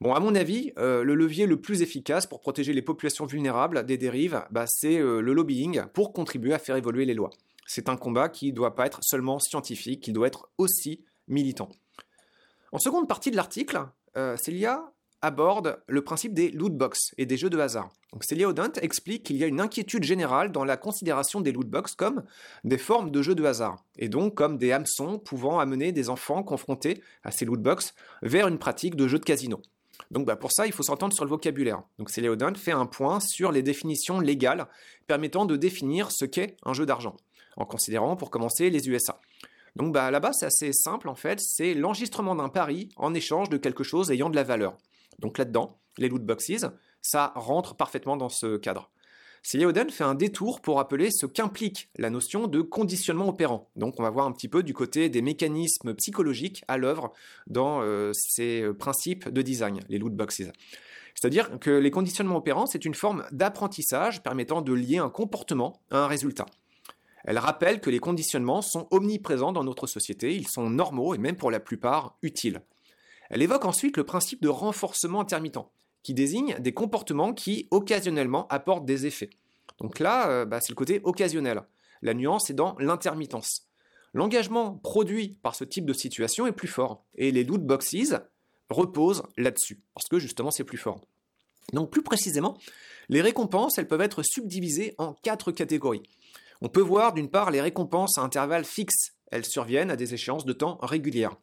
Bon, 0.00 0.12
à 0.12 0.18
mon 0.18 0.34
avis, 0.34 0.72
euh, 0.78 1.04
le 1.04 1.14
levier 1.14 1.46
le 1.46 1.60
plus 1.60 1.82
efficace 1.82 2.26
pour 2.26 2.40
protéger 2.40 2.72
les 2.72 2.82
populations 2.82 3.26
vulnérables 3.26 3.86
des 3.86 3.96
dérives, 3.96 4.44
bah, 4.50 4.64
c'est 4.66 4.98
le 4.98 5.32
lobbying 5.32 5.82
pour 5.94 6.12
contribuer 6.12 6.52
à 6.52 6.58
faire 6.58 6.74
évoluer 6.74 7.04
les 7.04 7.14
lois. 7.14 7.30
C'est 7.68 7.90
un 7.90 7.96
combat 7.96 8.30
qui 8.30 8.50
ne 8.50 8.56
doit 8.56 8.74
pas 8.74 8.86
être 8.86 9.00
seulement 9.02 9.38
scientifique, 9.38 10.08
il 10.08 10.14
doit 10.14 10.26
être 10.26 10.48
aussi 10.56 11.04
militant. 11.28 11.68
En 12.72 12.78
seconde 12.78 13.06
partie 13.06 13.30
de 13.30 13.36
l'article, 13.36 13.86
euh, 14.16 14.38
Célia 14.38 14.90
aborde 15.20 15.78
le 15.86 16.02
principe 16.02 16.32
des 16.32 16.50
loot 16.50 16.74
box 16.74 17.14
et 17.18 17.26
des 17.26 17.36
jeux 17.36 17.50
de 17.50 17.58
hasard. 17.58 17.90
Donc 18.12 18.24
Célia 18.24 18.48
Odent 18.48 18.72
explique 18.80 19.24
qu'il 19.24 19.36
y 19.36 19.44
a 19.44 19.46
une 19.46 19.60
inquiétude 19.60 20.04
générale 20.04 20.50
dans 20.50 20.64
la 20.64 20.78
considération 20.78 21.42
des 21.42 21.52
loot 21.52 21.68
box 21.68 21.94
comme 21.94 22.24
des 22.64 22.78
formes 22.78 23.10
de 23.10 23.20
jeux 23.20 23.34
de 23.34 23.44
hasard, 23.44 23.84
et 23.98 24.08
donc 24.08 24.34
comme 24.34 24.56
des 24.56 24.72
hameçons 24.72 25.18
pouvant 25.18 25.58
amener 25.58 25.92
des 25.92 26.08
enfants 26.08 26.42
confrontés 26.42 27.02
à 27.22 27.32
ces 27.32 27.44
loot 27.44 27.60
box 27.60 27.94
vers 28.22 28.48
une 28.48 28.58
pratique 28.58 28.96
de 28.96 29.08
jeux 29.08 29.18
de 29.18 29.24
casino. 29.24 29.60
Donc 30.10 30.26
bah, 30.26 30.36
pour 30.36 30.52
ça, 30.52 30.66
il 30.66 30.72
faut 30.72 30.82
s'entendre 30.82 31.12
sur 31.12 31.24
le 31.24 31.30
vocabulaire. 31.30 31.82
Donc 31.98 32.08
Célia 32.08 32.30
Odent 32.30 32.54
fait 32.54 32.72
un 32.72 32.86
point 32.86 33.20
sur 33.20 33.52
les 33.52 33.62
définitions 33.62 34.20
légales 34.20 34.68
permettant 35.06 35.44
de 35.44 35.56
définir 35.56 36.10
ce 36.12 36.24
qu'est 36.24 36.56
un 36.64 36.72
jeu 36.72 36.86
d'argent 36.86 37.14
en 37.58 37.66
considérant 37.66 38.16
pour 38.16 38.30
commencer 38.30 38.70
les 38.70 38.88
USA. 38.88 39.20
Donc 39.76 39.92
bah, 39.92 40.10
là-bas, 40.10 40.32
c'est 40.32 40.46
assez 40.46 40.72
simple 40.72 41.08
en 41.08 41.14
fait, 41.14 41.40
c'est 41.40 41.74
l'enregistrement 41.74 42.34
d'un 42.34 42.48
pari 42.48 42.88
en 42.96 43.12
échange 43.12 43.50
de 43.50 43.58
quelque 43.58 43.84
chose 43.84 44.10
ayant 44.10 44.30
de 44.30 44.36
la 44.36 44.44
valeur. 44.44 44.76
Donc 45.18 45.36
là-dedans, 45.36 45.78
les 45.98 46.08
loot 46.08 46.24
boxes, 46.24 46.64
ça 47.02 47.32
rentre 47.34 47.74
parfaitement 47.74 48.16
dans 48.16 48.28
ce 48.28 48.56
cadre. 48.56 48.90
Celia 49.42 49.68
Oden 49.68 49.88
fait 49.90 50.04
un 50.04 50.14
détour 50.14 50.60
pour 50.60 50.76
rappeler 50.76 51.10
ce 51.10 51.24
qu'implique 51.24 51.90
la 51.96 52.10
notion 52.10 52.48
de 52.48 52.60
conditionnement 52.60 53.28
opérant. 53.28 53.70
Donc 53.76 53.94
on 53.98 54.02
va 54.02 54.10
voir 54.10 54.26
un 54.26 54.32
petit 54.32 54.48
peu 54.48 54.62
du 54.62 54.74
côté 54.74 55.08
des 55.08 55.22
mécanismes 55.22 55.94
psychologiques 55.94 56.64
à 56.66 56.76
l'œuvre 56.76 57.12
dans 57.46 57.80
euh, 57.82 58.10
ces 58.14 58.64
principes 58.78 59.28
de 59.28 59.42
design, 59.42 59.80
les 59.88 59.98
loot 59.98 60.14
boxes. 60.14 60.42
C'est-à-dire 61.14 61.58
que 61.60 61.70
les 61.70 61.90
conditionnements 61.90 62.36
opérants, 62.36 62.66
c'est 62.66 62.84
une 62.84 62.94
forme 62.94 63.24
d'apprentissage 63.32 64.22
permettant 64.22 64.60
de 64.60 64.72
lier 64.72 64.98
un 64.98 65.10
comportement 65.10 65.80
à 65.90 65.98
un 65.98 66.06
résultat. 66.06 66.46
Elle 67.24 67.38
rappelle 67.38 67.80
que 67.80 67.90
les 67.90 67.98
conditionnements 67.98 68.62
sont 68.62 68.86
omniprésents 68.90 69.52
dans 69.52 69.64
notre 69.64 69.86
société, 69.86 70.34
ils 70.34 70.48
sont 70.48 70.70
normaux 70.70 71.14
et 71.14 71.18
même 71.18 71.36
pour 71.36 71.50
la 71.50 71.60
plupart 71.60 72.16
utiles. 72.22 72.62
Elle 73.30 73.42
évoque 73.42 73.64
ensuite 73.64 73.96
le 73.96 74.04
principe 74.04 74.42
de 74.42 74.48
renforcement 74.48 75.20
intermittent, 75.20 75.58
qui 76.02 76.14
désigne 76.14 76.58
des 76.60 76.72
comportements 76.72 77.34
qui 77.34 77.68
occasionnellement 77.70 78.46
apportent 78.48 78.86
des 78.86 79.06
effets. 79.06 79.30
Donc 79.78 79.98
là, 79.98 80.28
euh, 80.30 80.44
bah, 80.44 80.60
c'est 80.60 80.70
le 80.70 80.76
côté 80.76 81.00
occasionnel. 81.04 81.62
La 82.02 82.14
nuance 82.14 82.50
est 82.50 82.54
dans 82.54 82.76
l'intermittence. 82.78 83.66
L'engagement 84.14 84.76
produit 84.76 85.38
par 85.42 85.54
ce 85.54 85.64
type 85.64 85.84
de 85.84 85.92
situation 85.92 86.46
est 86.46 86.52
plus 86.52 86.68
fort, 86.68 87.04
et 87.14 87.30
les 87.30 87.44
loot 87.44 87.62
boxes 87.62 88.14
reposent 88.70 89.22
là-dessus, 89.36 89.80
parce 89.94 90.08
que 90.08 90.18
justement 90.18 90.50
c'est 90.50 90.64
plus 90.64 90.78
fort. 90.78 91.00
Donc 91.72 91.90
plus 91.90 92.02
précisément, 92.02 92.56
les 93.08 93.20
récompenses, 93.20 93.78
elles 93.78 93.88
peuvent 93.88 94.00
être 94.00 94.22
subdivisées 94.22 94.94
en 94.98 95.12
quatre 95.12 95.52
catégories. 95.52 96.02
On 96.60 96.68
peut 96.68 96.80
voir 96.80 97.12
d'une 97.12 97.30
part 97.30 97.50
les 97.50 97.60
récompenses 97.60 98.18
à 98.18 98.22
intervalles 98.22 98.64
fixes, 98.64 99.14
elles 99.30 99.44
surviennent 99.44 99.90
à 99.90 99.96
des 99.96 100.14
échéances 100.14 100.44
de 100.44 100.52
temps 100.52 100.78
régulières. 100.82 101.36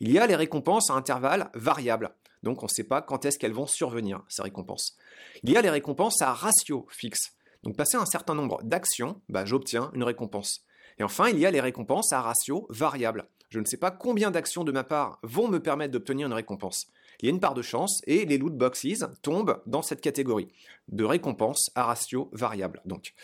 Il 0.00 0.10
y 0.12 0.18
a 0.18 0.26
les 0.26 0.36
récompenses 0.36 0.90
à 0.90 0.94
intervalles 0.94 1.50
variables, 1.54 2.14
donc 2.42 2.62
on 2.62 2.66
ne 2.66 2.70
sait 2.70 2.84
pas 2.84 3.02
quand 3.02 3.24
est-ce 3.24 3.38
qu'elles 3.38 3.52
vont 3.52 3.66
survenir, 3.66 4.22
ces 4.28 4.42
récompenses. 4.42 4.96
Il 5.42 5.50
y 5.50 5.56
a 5.56 5.62
les 5.62 5.70
récompenses 5.70 6.20
à 6.22 6.32
ratio 6.32 6.86
fixe. 6.90 7.32
Donc 7.62 7.76
passer 7.76 7.96
un 7.96 8.06
certain 8.06 8.34
nombre 8.34 8.62
d'actions, 8.62 9.20
bah, 9.28 9.44
j'obtiens 9.44 9.90
une 9.94 10.04
récompense. 10.04 10.64
Et 10.98 11.02
enfin, 11.02 11.28
il 11.28 11.38
y 11.38 11.46
a 11.46 11.50
les 11.50 11.60
récompenses 11.60 12.12
à 12.12 12.20
ratio 12.20 12.66
variable. 12.70 13.28
Je 13.50 13.60
ne 13.60 13.64
sais 13.64 13.76
pas 13.76 13.90
combien 13.90 14.30
d'actions 14.30 14.64
de 14.64 14.72
ma 14.72 14.84
part 14.84 15.18
vont 15.22 15.48
me 15.48 15.60
permettre 15.60 15.92
d'obtenir 15.92 16.26
une 16.26 16.34
récompense. 16.34 16.86
Il 17.20 17.26
y 17.26 17.28
a 17.28 17.34
une 17.34 17.40
part 17.40 17.54
de 17.54 17.62
chance 17.62 18.00
et 18.06 18.26
les 18.26 18.38
loot 18.38 18.54
boxes 18.54 19.04
tombent 19.22 19.60
dans 19.66 19.82
cette 19.82 20.00
catégorie 20.00 20.48
de 20.88 21.04
récompenses 21.04 21.70
à 21.74 21.84
ratio 21.84 22.28
variable. 22.32 22.80
Donc, 22.84 23.14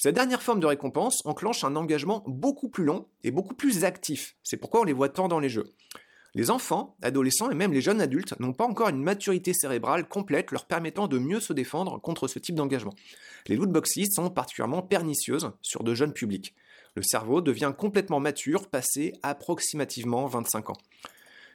cette 0.00 0.14
dernière 0.14 0.42
forme 0.42 0.60
de 0.60 0.66
récompense 0.66 1.22
enclenche 1.24 1.64
un 1.64 1.74
engagement 1.74 2.22
beaucoup 2.28 2.68
plus 2.68 2.84
long 2.84 3.08
et 3.24 3.32
beaucoup 3.32 3.54
plus 3.54 3.82
actif. 3.84 4.36
C'est 4.44 4.56
pourquoi 4.56 4.82
on 4.82 4.84
les 4.84 4.92
voit 4.92 5.08
tant 5.08 5.26
dans 5.26 5.40
les 5.40 5.48
jeux. 5.48 5.74
Les 6.36 6.52
enfants, 6.52 6.96
adolescents 7.02 7.50
et 7.50 7.54
même 7.56 7.72
les 7.72 7.80
jeunes 7.80 8.00
adultes 8.00 8.38
n'ont 8.38 8.52
pas 8.52 8.66
encore 8.66 8.90
une 8.90 9.02
maturité 9.02 9.52
cérébrale 9.52 10.06
complète 10.06 10.52
leur 10.52 10.66
permettant 10.66 11.08
de 11.08 11.18
mieux 11.18 11.40
se 11.40 11.52
défendre 11.52 12.00
contre 12.00 12.28
ce 12.28 12.38
type 12.38 12.54
d'engagement. 12.54 12.94
Les 13.48 13.56
loot 13.56 13.72
boxes 13.72 13.98
sont 14.14 14.30
particulièrement 14.30 14.82
pernicieuses 14.82 15.50
sur 15.62 15.82
de 15.82 15.96
jeunes 15.96 16.12
publics. 16.12 16.54
Le 16.94 17.02
cerveau 17.02 17.40
devient 17.40 17.72
complètement 17.76 18.20
mature 18.20 18.68
passé 18.68 19.14
approximativement 19.24 20.26
25 20.26 20.70
ans. 20.70 20.78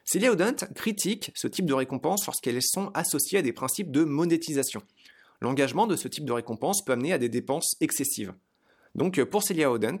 Celia 0.04 0.30
Odent 0.30 0.66
critique 0.74 1.32
ce 1.34 1.48
type 1.48 1.64
de 1.64 1.72
récompense 1.72 2.26
lorsqu'elles 2.26 2.62
sont 2.62 2.90
associées 2.92 3.38
à 3.38 3.42
des 3.42 3.54
principes 3.54 3.90
de 3.90 4.04
monétisation. 4.04 4.82
L'engagement 5.40 5.86
de 5.86 5.96
ce 5.96 6.08
type 6.08 6.24
de 6.24 6.32
récompense 6.32 6.84
peut 6.84 6.92
amener 6.92 7.12
à 7.12 7.18
des 7.18 7.28
dépenses 7.28 7.76
excessives. 7.80 8.34
Donc 8.94 9.22
pour 9.24 9.42
Celia 9.42 9.70
Odent, 9.70 9.98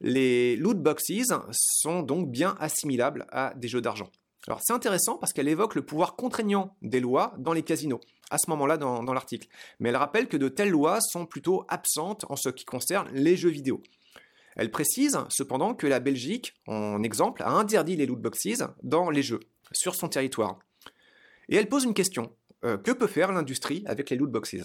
les 0.00 0.56
loot 0.56 0.78
boxes 0.80 1.32
sont 1.52 2.02
donc 2.02 2.30
bien 2.30 2.56
assimilables 2.60 3.26
à 3.30 3.54
des 3.54 3.68
jeux 3.68 3.80
d'argent. 3.80 4.10
Alors 4.46 4.60
c'est 4.62 4.72
intéressant 4.72 5.16
parce 5.16 5.32
qu'elle 5.32 5.48
évoque 5.48 5.74
le 5.74 5.82
pouvoir 5.82 6.16
contraignant 6.16 6.76
des 6.80 7.00
lois 7.00 7.34
dans 7.38 7.52
les 7.52 7.62
casinos, 7.62 8.00
à 8.30 8.38
ce 8.38 8.48
moment-là 8.50 8.76
dans 8.76 9.12
l'article. 9.12 9.48
Mais 9.80 9.88
elle 9.88 9.96
rappelle 9.96 10.28
que 10.28 10.36
de 10.36 10.48
telles 10.48 10.70
lois 10.70 11.00
sont 11.00 11.26
plutôt 11.26 11.64
absentes 11.68 12.24
en 12.28 12.36
ce 12.36 12.48
qui 12.48 12.64
concerne 12.64 13.08
les 13.12 13.36
jeux 13.36 13.50
vidéo. 13.50 13.82
Elle 14.56 14.70
précise 14.70 15.18
cependant 15.28 15.74
que 15.74 15.86
la 15.86 16.00
Belgique, 16.00 16.54
en 16.66 17.02
exemple, 17.02 17.42
a 17.42 17.50
interdit 17.50 17.96
les 17.96 18.06
loot 18.06 18.20
boxes 18.20 18.62
dans 18.82 19.10
les 19.10 19.22
jeux, 19.22 19.40
sur 19.72 19.94
son 19.94 20.08
territoire. 20.08 20.58
Et 21.48 21.56
elle 21.56 21.68
pose 21.68 21.84
une 21.84 21.94
question. 21.94 22.32
Euh, 22.64 22.76
que 22.76 22.90
peut 22.90 23.06
faire 23.06 23.32
l'industrie 23.32 23.84
avec 23.86 24.10
les 24.10 24.16
loot 24.16 24.30
boxes 24.30 24.56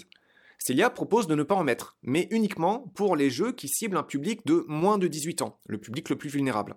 Celia 0.58 0.90
propose 0.90 1.26
de 1.26 1.34
ne 1.34 1.42
pas 1.42 1.54
en 1.54 1.64
mettre, 1.64 1.96
mais 2.02 2.26
uniquement 2.30 2.90
pour 2.94 3.16
les 3.16 3.30
jeux 3.30 3.52
qui 3.52 3.68
ciblent 3.68 3.96
un 3.96 4.02
public 4.02 4.46
de 4.46 4.64
moins 4.66 4.98
de 4.98 5.06
18 5.06 5.42
ans, 5.42 5.60
le 5.66 5.78
public 5.78 6.08
le 6.08 6.16
plus 6.16 6.30
vulnérable. 6.30 6.74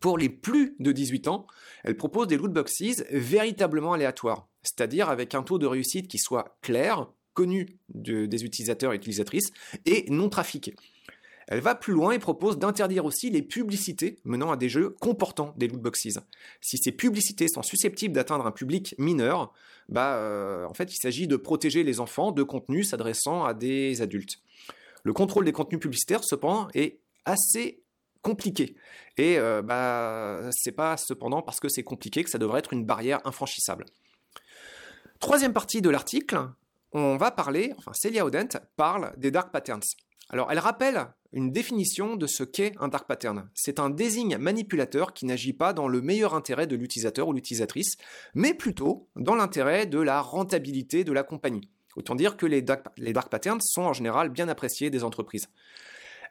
Pour 0.00 0.18
les 0.18 0.28
plus 0.28 0.76
de 0.78 0.92
18 0.92 1.28
ans, 1.28 1.46
elle 1.84 1.96
propose 1.96 2.28
des 2.28 2.36
loot 2.36 2.52
boxes 2.52 3.02
véritablement 3.10 3.92
aléatoires, 3.92 4.48
c'est-à-dire 4.62 5.08
avec 5.08 5.34
un 5.34 5.42
taux 5.42 5.58
de 5.58 5.66
réussite 5.66 6.08
qui 6.08 6.18
soit 6.18 6.56
clair, 6.62 7.08
connu 7.34 7.78
des 7.88 8.44
utilisateurs 8.44 8.92
et 8.92 8.96
utilisatrices, 8.96 9.50
et 9.84 10.06
non 10.10 10.28
trafiqué. 10.28 10.74
Elle 11.48 11.60
va 11.60 11.74
plus 11.74 11.92
loin 11.92 12.12
et 12.12 12.18
propose 12.18 12.58
d'interdire 12.58 13.04
aussi 13.04 13.30
les 13.30 13.42
publicités 13.42 14.18
menant 14.24 14.50
à 14.52 14.56
des 14.56 14.68
jeux 14.68 14.90
comportant 15.00 15.54
des 15.56 15.68
loot 15.68 15.80
boxes. 15.80 16.18
Si 16.60 16.78
ces 16.78 16.92
publicités 16.92 17.48
sont 17.48 17.62
susceptibles 17.62 18.14
d'atteindre 18.14 18.46
un 18.46 18.52
public 18.52 18.94
mineur, 18.98 19.52
bah, 19.88 20.16
euh, 20.16 20.64
en 20.66 20.74
fait, 20.74 20.92
il 20.92 20.96
s'agit 20.96 21.26
de 21.26 21.36
protéger 21.36 21.84
les 21.84 22.00
enfants 22.00 22.32
de 22.32 22.42
contenus 22.42 22.90
s'adressant 22.90 23.44
à 23.44 23.54
des 23.54 24.02
adultes. 24.02 24.38
Le 25.04 25.12
contrôle 25.12 25.44
des 25.44 25.52
contenus 25.52 25.80
publicitaires, 25.80 26.24
cependant, 26.24 26.68
est 26.74 27.00
assez 27.24 27.82
compliqué. 28.22 28.76
Et 29.18 29.38
euh, 29.38 29.62
bah, 29.62 30.48
c'est 30.52 30.72
pas 30.72 30.96
cependant 30.96 31.42
parce 31.42 31.60
que 31.60 31.68
c'est 31.68 31.82
compliqué 31.82 32.22
que 32.24 32.30
ça 32.30 32.38
devrait 32.38 32.60
être 32.60 32.72
une 32.72 32.84
barrière 32.84 33.20
infranchissable. 33.24 33.84
Troisième 35.18 35.52
partie 35.52 35.82
de 35.82 35.90
l'article, 35.90 36.48
on 36.92 37.16
va 37.16 37.30
parler, 37.30 37.72
enfin 37.78 37.92
Celia 37.94 38.24
Odent 38.24 38.58
parle 38.76 39.12
des 39.16 39.30
dark 39.30 39.52
patterns. 39.52 39.82
Alors 40.30 40.50
elle 40.50 40.58
rappelle 40.58 41.06
une 41.32 41.50
définition 41.50 42.16
de 42.16 42.26
ce 42.26 42.44
qu'est 42.44 42.74
un 42.80 42.88
dark 42.88 43.06
pattern. 43.06 43.48
C'est 43.54 43.80
un 43.80 43.90
désigne 43.90 44.36
manipulateur 44.36 45.12
qui 45.12 45.26
n'agit 45.26 45.52
pas 45.52 45.72
dans 45.72 45.88
le 45.88 46.00
meilleur 46.02 46.34
intérêt 46.34 46.66
de 46.66 46.76
l'utilisateur 46.76 47.28
ou 47.28 47.32
l'utilisatrice, 47.32 47.96
mais 48.34 48.54
plutôt 48.54 49.08
dans 49.16 49.34
l'intérêt 49.34 49.86
de 49.86 49.98
la 49.98 50.20
rentabilité 50.20 51.04
de 51.04 51.12
la 51.12 51.22
compagnie. 51.22 51.70
Autant 51.96 52.14
dire 52.14 52.36
que 52.36 52.46
les 52.46 52.62
dark, 52.62 52.86
les 52.96 53.12
dark 53.12 53.30
patterns 53.30 53.60
sont 53.60 53.82
en 53.82 53.92
général 53.92 54.30
bien 54.30 54.48
appréciés 54.48 54.90
des 54.90 55.04
entreprises. 55.04 55.48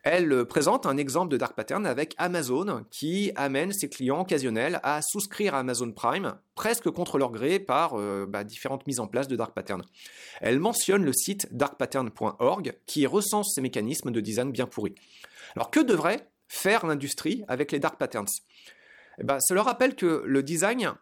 Elle 0.04 0.32
euh, 0.34 0.46
présente 0.46 0.86
un 0.86 0.98
exemple 0.98 1.32
de 1.32 1.38
dark 1.38 1.56
pattern 1.56 1.86
avec 1.86 2.16
Amazon 2.18 2.86
qui 2.90 3.32
amène 3.36 3.72
ses 3.72 3.90
clients 3.90 4.22
occasionnels 4.22 4.80
à 4.84 5.02
souscrire 5.02 5.54
à 5.54 5.60
Amazon 5.60 5.92
Prime 5.92 6.36
presque 6.56 6.90
contre 6.90 7.18
leur 7.18 7.32
gré 7.32 7.60
par 7.60 7.94
euh, 7.94 8.26
bah, 8.28 8.44
différentes 8.44 8.88
mises 8.88 9.00
en 9.00 9.08
place 9.08 9.28
de 9.28 9.36
dark 9.36 9.54
pattern. 9.54 9.84
Elle 10.42 10.60
mentionne 10.60 11.04
le 11.04 11.14
site 11.14 11.48
darkpattern.org 11.52 12.74
qui 12.88 13.06
recense 13.06 13.54
ces 13.54 13.62
mécanismes 13.62 14.12
de 14.12 14.22
design 14.22 14.52
bien 14.52 14.66
pourris. 14.66 14.96
Alors 15.56 15.70
que 15.70 15.80
devrait 15.80 16.28
faire 16.48 16.86
l'industrie 16.86 17.44
avec 17.48 17.72
les 17.72 17.80
dark 17.80 17.98
patterns? 18.00 18.28
Eh 19.20 19.24
ben, 19.24 19.40
Cela 19.40 19.62
rappelle 19.64 19.96
que 19.96 20.24
le 20.26 20.42
design 20.42 20.94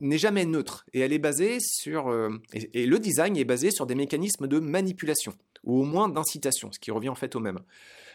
n'est 0.00 0.18
jamais 0.18 0.44
neutre 0.44 0.84
et 0.92 1.00
elle 1.00 1.12
est 1.12 1.18
basée 1.18 1.58
sur 1.60 2.08
euh, 2.08 2.30
et, 2.52 2.86
le 2.86 2.98
design 2.98 3.36
est 3.36 3.44
basé 3.44 3.70
sur 3.70 3.86
des 3.86 3.94
mécanismes 3.94 4.48
de 4.48 4.58
manipulation 4.58 5.34
ou 5.62 5.80
au 5.80 5.84
moins 5.84 6.08
d'incitation, 6.08 6.72
ce 6.72 6.78
qui 6.78 6.90
revient 6.90 7.08
en 7.08 7.14
fait 7.14 7.36
au 7.36 7.40
même 7.40 7.60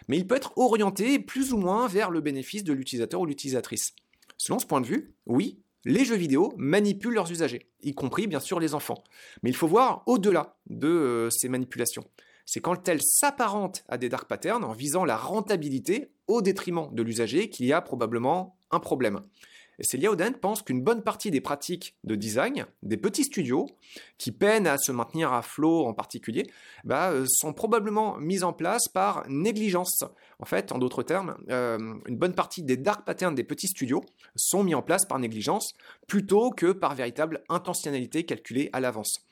mais 0.10 0.18
il 0.18 0.28
peut 0.28 0.36
être 0.36 0.58
orienté 0.58 1.20
plus 1.20 1.54
ou 1.54 1.58
moins 1.58 1.88
vers 1.88 2.10
le 2.10 2.20
bénéfice 2.20 2.66
de 2.66 2.74
l'utilisateur 2.74 3.22
ou 3.22 3.26
l'utilisatrice. 3.26 3.94
Selon 4.38 4.60
ce 4.60 4.66
point 4.66 4.82
de 4.82 4.88
vue, 4.88 5.14
oui, 5.28 5.60
les 5.86 6.04
jeux 6.04 6.16
vidéo 6.16 6.52
manipulent 6.58 7.14
leurs 7.14 7.32
usagers, 7.32 7.70
y 7.82 7.94
compris 7.94 8.28
bien 8.28 8.40
sûr 8.40 8.60
les 8.60 8.74
enfants. 8.74 9.04
Mais 9.44 9.52
il 9.52 9.56
faut 9.56 9.68
voir 9.68 10.04
au-delà 10.08 10.58
de 10.68 10.88
euh, 10.88 11.30
ces 11.30 11.48
manipulations. 11.48 12.04
C'est 12.46 12.60
quand 12.60 12.88
elles 12.88 13.04
s'apparentent 13.04 13.84
à 13.88 14.00
des 14.00 14.10
dark 14.10 14.28
patterns 14.28 14.64
en 14.64 14.74
visant 14.74 15.06
la 15.06 15.16
rentabilité 15.16 16.12
au 16.28 16.42
détriment 16.42 16.90
de 16.92 17.04
l'usager 17.04 17.50
qu'il 17.52 17.68
y 17.68 17.74
a 17.74 17.80
probablement 17.80 18.58
un 18.72 18.80
problème. 18.80 19.22
Et 19.80 19.84
Celia 19.84 20.12
Oden 20.12 20.34
pense 20.34 20.62
qu'une 20.62 20.82
bonne 20.82 21.02
partie 21.04 21.32
des 21.32 21.40
pratiques 21.42 21.96
de 22.04 22.16
design, 22.16 22.66
des 22.84 22.98
petits 22.98 23.24
studios, 23.24 23.68
qui 24.18 24.32
peinent 24.32 24.68
à 24.68 24.78
se 24.78 24.92
maintenir 24.92 25.32
à 25.32 25.42
flot 25.42 25.86
en 25.86 25.94
particulier, 25.94 26.52
bah, 26.84 27.12
euh, 27.12 27.26
sont 27.28 27.54
probablement 27.54 28.18
mises 28.18 28.44
en 28.44 28.52
place 28.52 28.90
par 28.90 29.24
négligence. 29.30 30.04
En 30.40 30.46
fait, 30.46 30.72
en 30.74 30.78
d'autres 30.78 31.04
termes, 31.04 31.38
euh, 31.50 31.96
une 32.08 32.18
bonne 32.18 32.36
partie 32.36 32.62
des 32.62 32.78
dark 32.78 33.06
patterns 33.06 33.36
des 33.36 33.44
petits 33.44 33.68
studios 33.68 34.04
sont 34.36 34.64
mis 34.64 34.76
en 34.76 34.82
place 34.82 35.06
par 35.06 35.18
négligence 35.18 35.74
plutôt 36.08 36.52
que 36.52 36.74
par 36.74 36.94
véritable 36.96 37.44
intentionnalité 37.50 38.26
calculée 38.26 38.70
à 38.74 38.82
l'avance. 38.82 39.29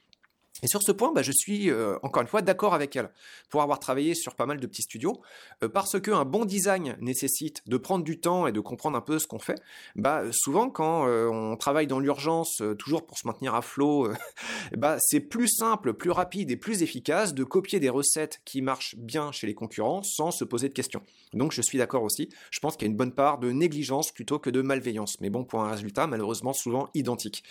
Et 0.63 0.67
sur 0.67 0.81
ce 0.81 0.91
point, 0.91 1.13
bah, 1.13 1.21
je 1.21 1.31
suis 1.31 1.69
euh, 1.69 1.97
encore 2.01 2.21
une 2.21 2.27
fois 2.27 2.41
d'accord 2.41 2.73
avec 2.73 2.95
elle, 2.95 3.11
pour 3.49 3.61
avoir 3.61 3.79
travaillé 3.79 4.15
sur 4.15 4.35
pas 4.35 4.47
mal 4.47 4.59
de 4.59 4.65
petits 4.65 4.81
studios, 4.81 5.21
euh, 5.63 5.69
parce 5.69 5.99
qu'un 5.99 6.25
bon 6.25 6.45
design 6.45 6.97
nécessite 6.99 7.61
de 7.67 7.77
prendre 7.77 8.03
du 8.03 8.19
temps 8.19 8.47
et 8.47 8.51
de 8.51 8.59
comprendre 8.59 8.97
un 8.97 9.01
peu 9.01 9.19
ce 9.19 9.27
qu'on 9.27 9.39
fait. 9.39 9.59
Bah, 9.95 10.23
souvent, 10.31 10.69
quand 10.69 11.07
euh, 11.07 11.27
on 11.27 11.55
travaille 11.57 11.85
dans 11.85 11.99
l'urgence, 11.99 12.63
toujours 12.79 13.05
pour 13.05 13.17
se 13.19 13.27
maintenir 13.27 13.53
à 13.53 13.61
flot, 13.61 14.11
bah, 14.77 14.97
c'est 14.99 15.19
plus 15.19 15.47
simple, 15.47 15.93
plus 15.93 16.11
rapide 16.11 16.49
et 16.49 16.57
plus 16.57 16.81
efficace 16.81 17.35
de 17.35 17.43
copier 17.43 17.79
des 17.79 17.89
recettes 17.89 18.41
qui 18.43 18.61
marchent 18.61 18.95
bien 18.97 19.31
chez 19.31 19.45
les 19.45 19.53
concurrents 19.53 20.01
sans 20.01 20.31
se 20.31 20.43
poser 20.43 20.69
de 20.69 20.73
questions. 20.73 21.03
Donc 21.33 21.51
je 21.51 21.61
suis 21.61 21.77
d'accord 21.77 22.03
aussi, 22.03 22.29
je 22.49 22.59
pense 22.59 22.77
qu'il 22.77 22.87
y 22.87 22.89
a 22.89 22.91
une 22.91 22.97
bonne 22.97 23.13
part 23.13 23.37
de 23.37 23.51
négligence 23.51 24.11
plutôt 24.11 24.39
que 24.39 24.49
de 24.49 24.61
malveillance, 24.61 25.17
mais 25.21 25.29
bon, 25.29 25.43
pour 25.43 25.61
un 25.61 25.69
résultat 25.69 26.07
malheureusement 26.07 26.53
souvent 26.53 26.89
identique. 26.95 27.43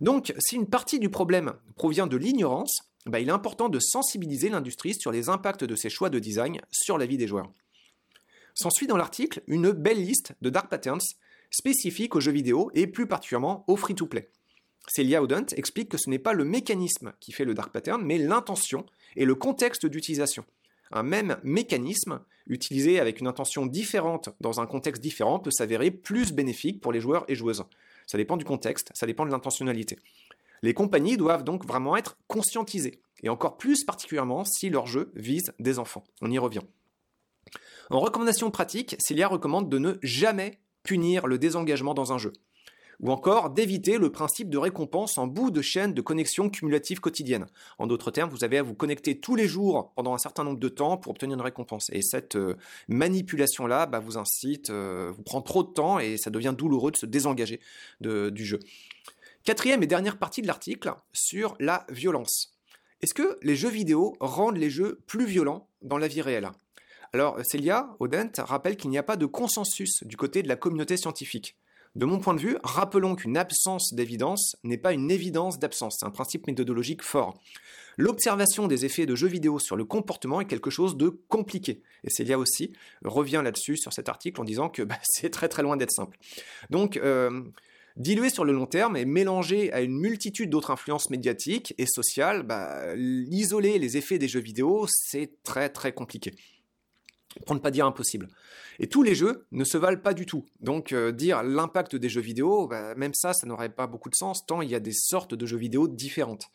Donc, 0.00 0.34
si 0.38 0.56
une 0.56 0.66
partie 0.66 0.98
du 0.98 1.08
problème 1.08 1.54
provient 1.76 2.06
de 2.06 2.16
l'ignorance, 2.16 2.90
bah, 3.06 3.20
il 3.20 3.28
est 3.28 3.32
important 3.32 3.68
de 3.68 3.78
sensibiliser 3.78 4.48
l'industrie 4.48 4.94
sur 4.94 5.12
les 5.12 5.28
impacts 5.28 5.64
de 5.64 5.76
ses 5.76 5.88
choix 5.88 6.10
de 6.10 6.18
design 6.18 6.60
sur 6.70 6.98
la 6.98 7.06
vie 7.06 7.16
des 7.16 7.26
joueurs. 7.28 7.50
S'ensuit 8.54 8.86
dans 8.86 8.96
l'article 8.96 9.42
une 9.46 9.70
belle 9.70 10.02
liste 10.02 10.34
de 10.40 10.50
dark 10.50 10.68
patterns 10.68 11.00
spécifiques 11.50 12.16
aux 12.16 12.20
jeux 12.20 12.32
vidéo 12.32 12.70
et 12.74 12.86
plus 12.86 13.06
particulièrement 13.06 13.64
au 13.68 13.76
free-to-play. 13.76 14.30
Celia 14.88 15.22
Odent 15.22 15.46
explique 15.56 15.88
que 15.88 15.98
ce 15.98 16.10
n'est 16.10 16.18
pas 16.18 16.32
le 16.32 16.44
mécanisme 16.44 17.12
qui 17.20 17.32
fait 17.32 17.44
le 17.44 17.54
dark 17.54 17.72
pattern, 17.72 18.02
mais 18.04 18.18
l'intention 18.18 18.86
et 19.16 19.24
le 19.24 19.34
contexte 19.34 19.86
d'utilisation. 19.86 20.44
Un 20.92 21.02
même 21.02 21.38
mécanisme, 21.42 22.20
utilisé 22.46 23.00
avec 23.00 23.20
une 23.20 23.26
intention 23.26 23.66
différente 23.66 24.30
dans 24.40 24.60
un 24.60 24.66
contexte 24.66 25.02
différent, 25.02 25.40
peut 25.40 25.50
s'avérer 25.50 25.90
plus 25.90 26.32
bénéfique 26.32 26.80
pour 26.80 26.92
les 26.92 27.00
joueurs 27.00 27.24
et 27.28 27.34
joueuses. 27.34 27.64
Ça 28.06 28.18
dépend 28.18 28.36
du 28.36 28.44
contexte, 28.44 28.90
ça 28.94 29.06
dépend 29.06 29.26
de 29.26 29.30
l'intentionnalité. 29.30 29.98
Les 30.62 30.74
compagnies 30.74 31.16
doivent 31.16 31.44
donc 31.44 31.66
vraiment 31.66 31.96
être 31.96 32.16
conscientisées, 32.28 33.02
et 33.22 33.28
encore 33.28 33.56
plus 33.56 33.84
particulièrement 33.84 34.44
si 34.44 34.70
leur 34.70 34.86
jeu 34.86 35.12
vise 35.14 35.52
des 35.58 35.78
enfants. 35.78 36.04
On 36.22 36.30
y 36.30 36.38
revient. 36.38 36.62
En 37.90 38.00
recommandation 38.00 38.50
pratique, 38.50 38.96
Celia 38.98 39.28
recommande 39.28 39.68
de 39.68 39.78
ne 39.78 39.94
jamais 40.02 40.58
punir 40.82 41.26
le 41.26 41.38
désengagement 41.38 41.94
dans 41.94 42.12
un 42.12 42.18
jeu 42.18 42.32
ou 43.00 43.10
encore 43.10 43.50
d'éviter 43.50 43.98
le 43.98 44.10
principe 44.10 44.50
de 44.50 44.58
récompense 44.58 45.18
en 45.18 45.26
bout 45.26 45.50
de 45.50 45.62
chaîne 45.62 45.94
de 45.94 46.00
connexion 46.00 46.48
cumulative 46.48 47.00
quotidienne. 47.00 47.46
En 47.78 47.86
d'autres 47.86 48.10
termes, 48.10 48.30
vous 48.30 48.44
avez 48.44 48.58
à 48.58 48.62
vous 48.62 48.74
connecter 48.74 49.18
tous 49.18 49.36
les 49.36 49.46
jours 49.46 49.92
pendant 49.94 50.14
un 50.14 50.18
certain 50.18 50.44
nombre 50.44 50.58
de 50.58 50.68
temps 50.68 50.96
pour 50.96 51.10
obtenir 51.10 51.34
une 51.36 51.42
récompense. 51.42 51.90
Et 51.92 52.02
cette 52.02 52.36
euh, 52.36 52.56
manipulation-là 52.88 53.86
bah, 53.86 53.98
vous 53.98 54.18
incite, 54.18 54.70
euh, 54.70 55.12
vous 55.16 55.22
prend 55.22 55.42
trop 55.42 55.62
de 55.62 55.72
temps 55.72 55.98
et 55.98 56.16
ça 56.16 56.30
devient 56.30 56.54
douloureux 56.56 56.90
de 56.90 56.96
se 56.96 57.06
désengager 57.06 57.60
du 58.00 58.44
jeu. 58.44 58.60
Quatrième 59.44 59.82
et 59.82 59.86
dernière 59.86 60.18
partie 60.18 60.42
de 60.42 60.46
l'article 60.46 60.92
sur 61.12 61.56
la 61.60 61.86
violence. 61.90 62.56
Est-ce 63.02 63.14
que 63.14 63.38
les 63.42 63.54
jeux 63.56 63.68
vidéo 63.68 64.16
rendent 64.20 64.56
les 64.56 64.70
jeux 64.70 65.00
plus 65.06 65.26
violents 65.26 65.68
dans 65.82 65.98
la 65.98 66.08
vie 66.08 66.22
réelle? 66.22 66.50
Alors, 67.12 67.38
Celia 67.44 67.94
Odent 68.00 68.32
rappelle 68.38 68.76
qu'il 68.76 68.90
n'y 68.90 68.98
a 68.98 69.02
pas 69.02 69.16
de 69.16 69.26
consensus 69.26 70.02
du 70.04 70.16
côté 70.16 70.42
de 70.42 70.48
la 70.48 70.56
communauté 70.56 70.96
scientifique. 70.96 71.56
De 71.96 72.04
mon 72.04 72.18
point 72.18 72.34
de 72.34 72.40
vue, 72.40 72.58
rappelons 72.62 73.16
qu'une 73.16 73.38
absence 73.38 73.94
d'évidence 73.94 74.56
n'est 74.64 74.76
pas 74.76 74.92
une 74.92 75.10
évidence 75.10 75.58
d'absence. 75.58 75.96
C'est 75.98 76.04
un 76.04 76.10
principe 76.10 76.46
méthodologique 76.46 77.02
fort. 77.02 77.40
L'observation 77.96 78.68
des 78.68 78.84
effets 78.84 79.06
de 79.06 79.14
jeux 79.14 79.28
vidéo 79.28 79.58
sur 79.58 79.76
le 79.76 79.86
comportement 79.86 80.42
est 80.42 80.44
quelque 80.44 80.68
chose 80.68 80.98
de 80.98 81.08
compliqué. 81.08 81.80
Et 82.04 82.10
Célia 82.10 82.38
aussi 82.38 82.74
revient 83.02 83.40
là-dessus 83.42 83.78
sur 83.78 83.94
cet 83.94 84.10
article 84.10 84.38
en 84.42 84.44
disant 84.44 84.68
que 84.68 84.82
bah, 84.82 84.98
c'est 85.04 85.30
très 85.30 85.48
très 85.48 85.62
loin 85.62 85.78
d'être 85.78 85.90
simple. 85.90 86.18
Donc, 86.68 86.98
euh, 86.98 87.40
diluer 87.96 88.28
sur 88.28 88.44
le 88.44 88.52
long 88.52 88.66
terme 88.66 88.98
et 88.98 89.06
mélanger 89.06 89.72
à 89.72 89.80
une 89.80 89.98
multitude 89.98 90.50
d'autres 90.50 90.72
influences 90.72 91.08
médiatiques 91.08 91.74
et 91.78 91.86
sociales, 91.86 92.42
bah, 92.42 92.94
isoler 92.94 93.78
les 93.78 93.96
effets 93.96 94.18
des 94.18 94.28
jeux 94.28 94.40
vidéo, 94.40 94.84
c'est 94.86 95.42
très 95.44 95.70
très 95.70 95.92
compliqué 95.92 96.34
pour 97.44 97.54
ne 97.54 97.60
pas 97.60 97.70
dire 97.70 97.86
impossible. 97.86 98.28
Et 98.78 98.88
tous 98.88 99.02
les 99.02 99.14
jeux 99.14 99.46
ne 99.52 99.64
se 99.64 99.78
valent 99.78 100.00
pas 100.00 100.14
du 100.14 100.26
tout. 100.26 100.44
Donc 100.60 100.92
euh, 100.92 101.12
dire 101.12 101.42
l'impact 101.42 101.96
des 101.96 102.08
jeux 102.08 102.20
vidéo, 102.20 102.66
bah, 102.66 102.94
même 102.94 103.14
ça, 103.14 103.32
ça 103.32 103.46
n'aurait 103.46 103.70
pas 103.70 103.86
beaucoup 103.86 104.10
de 104.10 104.14
sens, 104.14 104.44
tant 104.46 104.62
il 104.62 104.70
y 104.70 104.74
a 104.74 104.80
des 104.80 104.92
sortes 104.92 105.34
de 105.34 105.46
jeux 105.46 105.56
vidéo 105.56 105.88
différentes. 105.88 106.50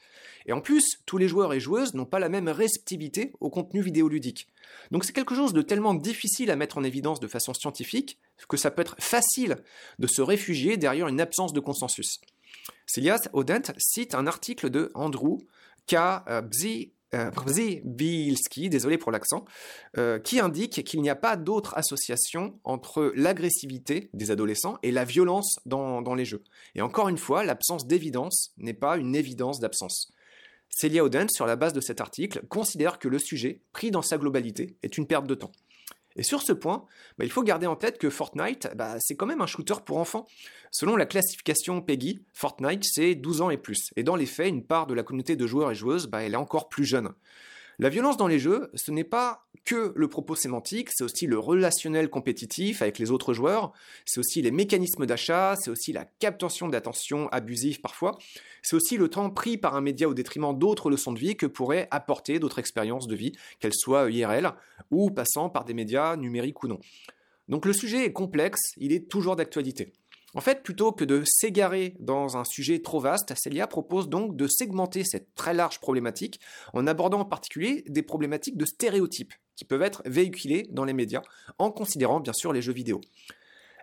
Et 0.45 0.53
en 0.53 0.61
plus, 0.61 0.83
tous 1.05 1.17
les 1.17 1.27
joueurs 1.27 1.53
et 1.53 1.59
joueuses 1.59 1.93
n'ont 1.93 2.05
pas 2.05 2.19
la 2.19 2.29
même 2.29 2.47
réceptivité 2.47 3.33
au 3.39 3.49
contenu 3.49 3.81
vidéoludique. 3.81 4.47
Donc 4.91 5.05
c'est 5.05 5.13
quelque 5.13 5.35
chose 5.35 5.53
de 5.53 5.61
tellement 5.61 5.93
difficile 5.93 6.51
à 6.51 6.55
mettre 6.55 6.77
en 6.77 6.83
évidence 6.83 7.19
de 7.19 7.27
façon 7.27 7.53
scientifique 7.53 8.19
que 8.47 8.57
ça 8.57 8.71
peut 8.71 8.81
être 8.81 8.95
facile 8.99 9.57
de 9.99 10.07
se 10.07 10.21
réfugier 10.21 10.77
derrière 10.77 11.07
une 11.07 11.21
absence 11.21 11.53
de 11.53 11.59
consensus. 11.59 12.19
Célias 12.85 13.29
Odent 13.33 13.73
cite 13.77 14.15
un 14.15 14.27
article 14.27 14.69
de 14.69 14.91
Andrew 14.93 15.37
K. 15.87 15.95
euh, 17.13 17.31
Bilski, 17.83 18.69
désolé 18.69 18.97
pour 18.97 19.11
l'accent, 19.11 19.45
euh, 19.97 20.19
qui 20.19 20.39
indique 20.39 20.83
qu'il 20.83 21.01
n'y 21.01 21.09
a 21.09 21.15
pas 21.15 21.35
d'autre 21.35 21.77
association 21.77 22.59
entre 22.63 23.11
l'agressivité 23.15 24.09
des 24.13 24.31
adolescents 24.31 24.77
et 24.83 24.91
la 24.91 25.05
violence 25.05 25.59
dans, 25.65 26.01
dans 26.01 26.15
les 26.15 26.25
jeux. 26.25 26.43
Et 26.75 26.81
encore 26.81 27.09
une 27.09 27.17
fois, 27.17 27.43
l'absence 27.43 27.85
d'évidence 27.85 28.53
n'est 28.57 28.73
pas 28.73 28.97
une 28.97 29.15
évidence 29.15 29.59
d'absence. 29.59 30.11
Celia 30.69 31.03
Oden, 31.03 31.27
sur 31.29 31.45
la 31.45 31.57
base 31.57 31.73
de 31.73 31.81
cet 31.81 31.99
article, 31.99 32.43
considère 32.47 32.97
que 32.97 33.09
le 33.09 33.19
sujet, 33.19 33.61
pris 33.73 33.91
dans 33.91 34.01
sa 34.01 34.17
globalité, 34.17 34.77
est 34.83 34.97
une 34.97 35.05
perte 35.05 35.27
de 35.27 35.35
temps. 35.35 35.51
Et 36.15 36.23
sur 36.23 36.41
ce 36.41 36.53
point, 36.53 36.85
bah, 37.17 37.25
il 37.25 37.31
faut 37.31 37.43
garder 37.43 37.67
en 37.67 37.75
tête 37.75 37.97
que 37.97 38.09
Fortnite, 38.09 38.69
bah, 38.75 38.95
c'est 38.99 39.15
quand 39.15 39.25
même 39.25 39.41
un 39.41 39.47
shooter 39.47 39.75
pour 39.85 39.97
enfants. 39.97 40.27
Selon 40.71 40.95
la 40.95 41.05
classification 41.05 41.81
PEGI, 41.81 42.25
Fortnite, 42.33 42.83
c'est 42.83 43.15
12 43.15 43.41
ans 43.41 43.49
et 43.49 43.57
plus. 43.57 43.91
Et 43.95 44.03
dans 44.03 44.15
les 44.15 44.25
faits, 44.25 44.49
une 44.49 44.65
part 44.65 44.87
de 44.87 44.93
la 44.93 45.03
communauté 45.03 45.35
de 45.35 45.47
joueurs 45.47 45.71
et 45.71 45.75
joueuses, 45.75 46.07
bah, 46.07 46.23
elle 46.23 46.33
est 46.33 46.37
encore 46.37 46.69
plus 46.69 46.85
jeune. 46.85 47.09
La 47.79 47.89
violence 47.89 48.17
dans 48.17 48.27
les 48.27 48.39
jeux, 48.39 48.69
ce 48.75 48.91
n'est 48.91 49.03
pas 49.03 49.45
que 49.65 49.93
le 49.95 50.07
propos 50.07 50.35
sémantique, 50.35 50.89
c'est 50.91 51.03
aussi 51.03 51.27
le 51.27 51.37
relationnel 51.37 52.09
compétitif 52.09 52.81
avec 52.81 52.99
les 52.99 53.11
autres 53.11 53.33
joueurs, 53.33 53.73
c'est 54.05 54.19
aussi 54.19 54.41
les 54.41 54.51
mécanismes 54.51 55.05
d'achat, 55.05 55.55
c'est 55.59 55.69
aussi 55.69 55.93
la 55.93 56.05
captation 56.05 56.67
d'attention 56.67 57.27
abusive 57.29 57.81
parfois, 57.81 58.17
c'est 58.61 58.75
aussi 58.75 58.97
le 58.97 59.07
temps 59.07 59.29
pris 59.29 59.57
par 59.57 59.75
un 59.75 59.81
média 59.81 60.09
au 60.09 60.13
détriment 60.13 60.57
d'autres 60.57 60.89
leçons 60.89 61.11
de 61.11 61.19
vie 61.19 61.35
que 61.35 61.45
pourraient 61.45 61.87
apporter 61.91 62.39
d'autres 62.39 62.59
expériences 62.59 63.07
de 63.07 63.15
vie, 63.15 63.33
qu'elles 63.59 63.73
soient 63.73 64.09
IRL 64.09 64.51
ou 64.89 65.11
passant 65.11 65.49
par 65.49 65.65
des 65.65 65.73
médias 65.73 66.15
numériques 66.17 66.63
ou 66.63 66.67
non. 66.67 66.79
Donc 67.47 67.65
le 67.65 67.73
sujet 67.73 68.05
est 68.05 68.13
complexe, 68.13 68.73
il 68.77 68.93
est 68.93 69.09
toujours 69.09 69.35
d'actualité. 69.35 69.93
En 70.33 70.39
fait, 70.41 70.63
plutôt 70.63 70.93
que 70.93 71.03
de 71.03 71.23
s'égarer 71.25 71.95
dans 71.99 72.37
un 72.37 72.45
sujet 72.45 72.79
trop 72.79 73.01
vaste, 73.01 73.33
Celia 73.35 73.67
propose 73.67 74.07
donc 74.07 74.37
de 74.37 74.47
segmenter 74.47 75.03
cette 75.03 75.35
très 75.35 75.53
large 75.53 75.79
problématique 75.79 76.39
en 76.73 76.87
abordant 76.87 77.19
en 77.19 77.25
particulier 77.25 77.83
des 77.87 78.01
problématiques 78.01 78.55
de 78.55 78.65
stéréotypes 78.65 79.33
qui 79.57 79.65
peuvent 79.65 79.81
être 79.81 80.01
véhiculés 80.05 80.67
dans 80.71 80.85
les 80.85 80.93
médias 80.93 81.21
en 81.59 81.69
considérant 81.69 82.21
bien 82.21 82.33
sûr 82.33 82.53
les 82.53 82.61
jeux 82.61 82.71
vidéo. 82.71 83.01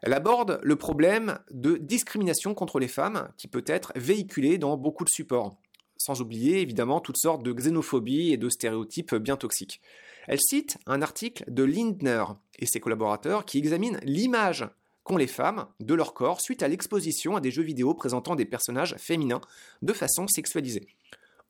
Elle 0.03 0.15
aborde 0.15 0.61
le 0.63 0.77
problème 0.77 1.39
de 1.51 1.77
discrimination 1.77 2.55
contre 2.55 2.79
les 2.79 2.89
femmes 2.89 3.29
qui 3.37 3.49
peut 3.49 3.65
être 3.67 3.93
véhiculé 3.97 4.57
dans 4.57 4.77
beaucoup 4.77 5.05
de 5.05 5.11
supports, 5.11 5.57
sans 5.99 6.23
oublier 6.23 6.61
évidemment 6.61 7.01
toutes 7.01 7.19
sortes 7.19 7.43
de 7.43 7.53
xénophobie 7.53 8.33
et 8.33 8.37
de 8.37 8.49
stéréotypes 8.49 9.15
bien 9.17 9.37
toxiques. 9.37 9.83
Elle 10.29 10.41
cite 10.41 10.79
un 10.87 11.03
article 11.03 11.45
de 11.49 11.65
Lindner 11.65 12.25
et 12.59 12.67
ses 12.67 12.81
collaborateurs 12.81 13.45
qui 13.45 13.59
examinent 13.59 14.01
l'image 14.03 14.67
qu'ont 15.09 15.17
les 15.17 15.27
femmes 15.27 15.67
de 15.81 15.95
leur 15.95 16.13
corps 16.13 16.41
suite 16.41 16.63
à 16.63 16.69
l'exposition 16.69 17.35
à 17.35 17.41
des 17.41 17.51
jeux 17.51 17.63
vidéo 17.63 17.95
présentant 17.95 18.37
des 18.37 18.45
personnages 18.45 18.95
féminins 18.99 19.41
de 19.83 19.93
façon 19.93 20.29
sexualisée. 20.29 20.87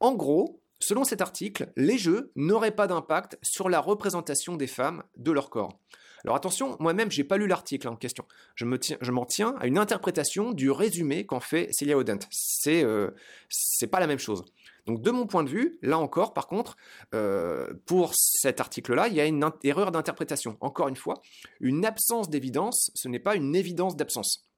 En 0.00 0.14
gros, 0.14 0.62
selon 0.78 1.02
cet 1.02 1.20
article, 1.20 1.72
les 1.76 1.98
jeux 1.98 2.30
n'auraient 2.36 2.74
pas 2.74 2.86
d'impact 2.86 3.36
sur 3.42 3.68
la 3.68 3.80
représentation 3.80 4.56
des 4.56 4.68
femmes 4.68 5.02
de 5.16 5.32
leur 5.32 5.50
corps. 5.50 5.78
Alors 6.24 6.36
attention, 6.36 6.76
moi-même, 6.80 7.10
j'ai 7.10 7.24
pas 7.24 7.36
lu 7.36 7.46
l'article 7.46 7.88
en 7.88 7.96
question. 7.96 8.24
Je, 8.54 8.64
m'en 8.64 9.24
tiens 9.24 9.54
à 9.60 9.66
une 9.66 9.78
interprétation 9.78 10.52
du 10.52 10.70
résumé 10.70 11.26
qu'en 11.26 11.40
fait 11.40 11.68
Celia 11.72 11.96
Odent. 11.96 12.18
C'est 12.30 12.84
euh, 12.84 13.10
c'est 13.48 13.86
pas 13.86 14.00
la 14.00 14.06
même 14.06 14.18
chose. 14.18 14.44
Donc 14.88 15.02
de 15.02 15.10
mon 15.10 15.26
point 15.26 15.44
de 15.44 15.50
vue, 15.50 15.78
là 15.82 15.98
encore, 15.98 16.32
par 16.32 16.46
contre, 16.48 16.76
euh, 17.14 17.68
pour 17.84 18.14
cet 18.14 18.58
article-là, 18.58 19.08
il 19.08 19.14
y 19.14 19.20
a 19.20 19.26
une 19.26 19.48
erreur 19.62 19.92
d'interprétation. 19.92 20.56
Encore 20.60 20.88
une 20.88 20.96
fois, 20.96 21.20
une 21.60 21.84
absence 21.84 22.30
d'évidence, 22.30 22.90
ce 22.94 23.06
n'est 23.06 23.18
pas 23.18 23.36
une 23.36 23.54
évidence 23.54 23.96
d'absence. 23.96 24.48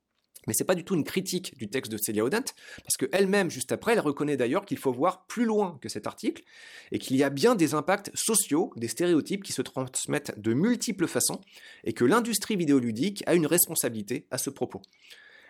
Mais 0.47 0.55
ce 0.55 0.62
n'est 0.62 0.66
pas 0.66 0.77
du 0.77 0.85
tout 0.85 0.95
une 0.95 1.05
critique 1.05 1.59
du 1.59 1.69
texte 1.69 1.90
de 1.90 1.99
Celia 1.99 2.25
Odent, 2.25 2.55
parce 2.83 2.97
qu'elle-même, 2.97 3.51
juste 3.51 3.73
après, 3.73 3.93
elle 3.95 4.01
reconnaît 4.01 4.37
d'ailleurs 4.37 4.64
qu'il 4.64 4.79
faut 4.79 4.93
voir 4.93 5.27
plus 5.27 5.45
loin 5.45 5.79
que 5.83 5.88
cet 5.88 6.07
article, 6.07 6.45
et 6.93 7.01
qu'il 7.01 7.16
y 7.16 7.25
a 7.25 7.29
bien 7.29 7.57
des 7.57 7.75
impacts 7.75 8.11
sociaux, 8.14 8.73
des 8.77 8.88
stéréotypes 8.88 9.43
qui 9.43 9.53
se 9.53 9.62
transmettent 9.62 10.38
de 10.40 10.55
multiples 10.55 11.09
façons, 11.09 11.40
et 11.83 11.93
que 11.93 12.05
l'industrie 12.05 12.57
vidéoludique 12.57 13.25
a 13.27 13.35
une 13.35 13.47
responsabilité 13.47 14.27
à 14.31 14.38
ce 14.38 14.49
propos. 14.49 14.81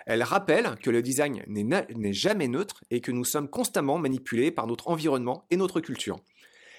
Elle 0.06 0.22
rappelle 0.22 0.76
que 0.82 0.90
le 0.90 1.02
design 1.02 1.42
n'est 1.46 2.12
jamais 2.12 2.48
neutre 2.48 2.82
et 2.90 3.00
que 3.00 3.12
nous 3.12 3.24
sommes 3.24 3.48
constamment 3.48 3.98
manipulés 3.98 4.50
par 4.50 4.66
notre 4.66 4.88
environnement 4.88 5.44
et 5.50 5.56
notre 5.56 5.80
culture. 5.80 6.20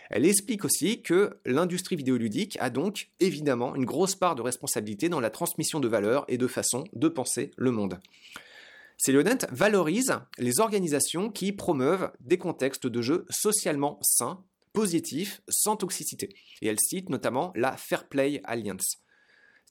Elle 0.10 0.26
explique 0.26 0.66
aussi 0.66 1.02
que 1.02 1.38
l'industrie 1.46 1.96
vidéoludique 1.96 2.58
a 2.60 2.70
donc 2.70 3.12
évidemment 3.22 3.76
une 3.76 3.86
grosse 3.86 4.16
part 4.16 4.36
de 4.36 4.42
responsabilité 4.42 5.08
dans 5.08 5.22
la 5.22 5.30
transmission 5.30 5.80
de 5.80 5.88
valeurs 5.88 6.26
et 6.28 6.38
de 6.38 6.48
façon 6.48 6.84
de 6.92 7.08
penser 7.08 7.52
le 7.56 7.72
monde. 7.72 8.00
Célionette 8.98 9.48
valorise 9.52 10.20
les 10.38 10.60
organisations 10.60 11.32
qui 11.32 11.54
promeuvent 11.54 12.12
des 12.20 12.38
contextes 12.38 12.88
de 12.88 13.02
jeu 13.02 13.26
socialement 13.30 13.98
sains, 14.02 14.44
positifs, 14.74 15.42
sans 15.48 15.78
toxicité. 15.78 16.30
Et 16.62 16.68
elle 16.68 16.80
cite 16.80 17.10
notamment 17.10 17.54
la 17.56 17.78
Fair 17.78 18.08
Play 18.08 18.42
Alliance. 18.44 18.98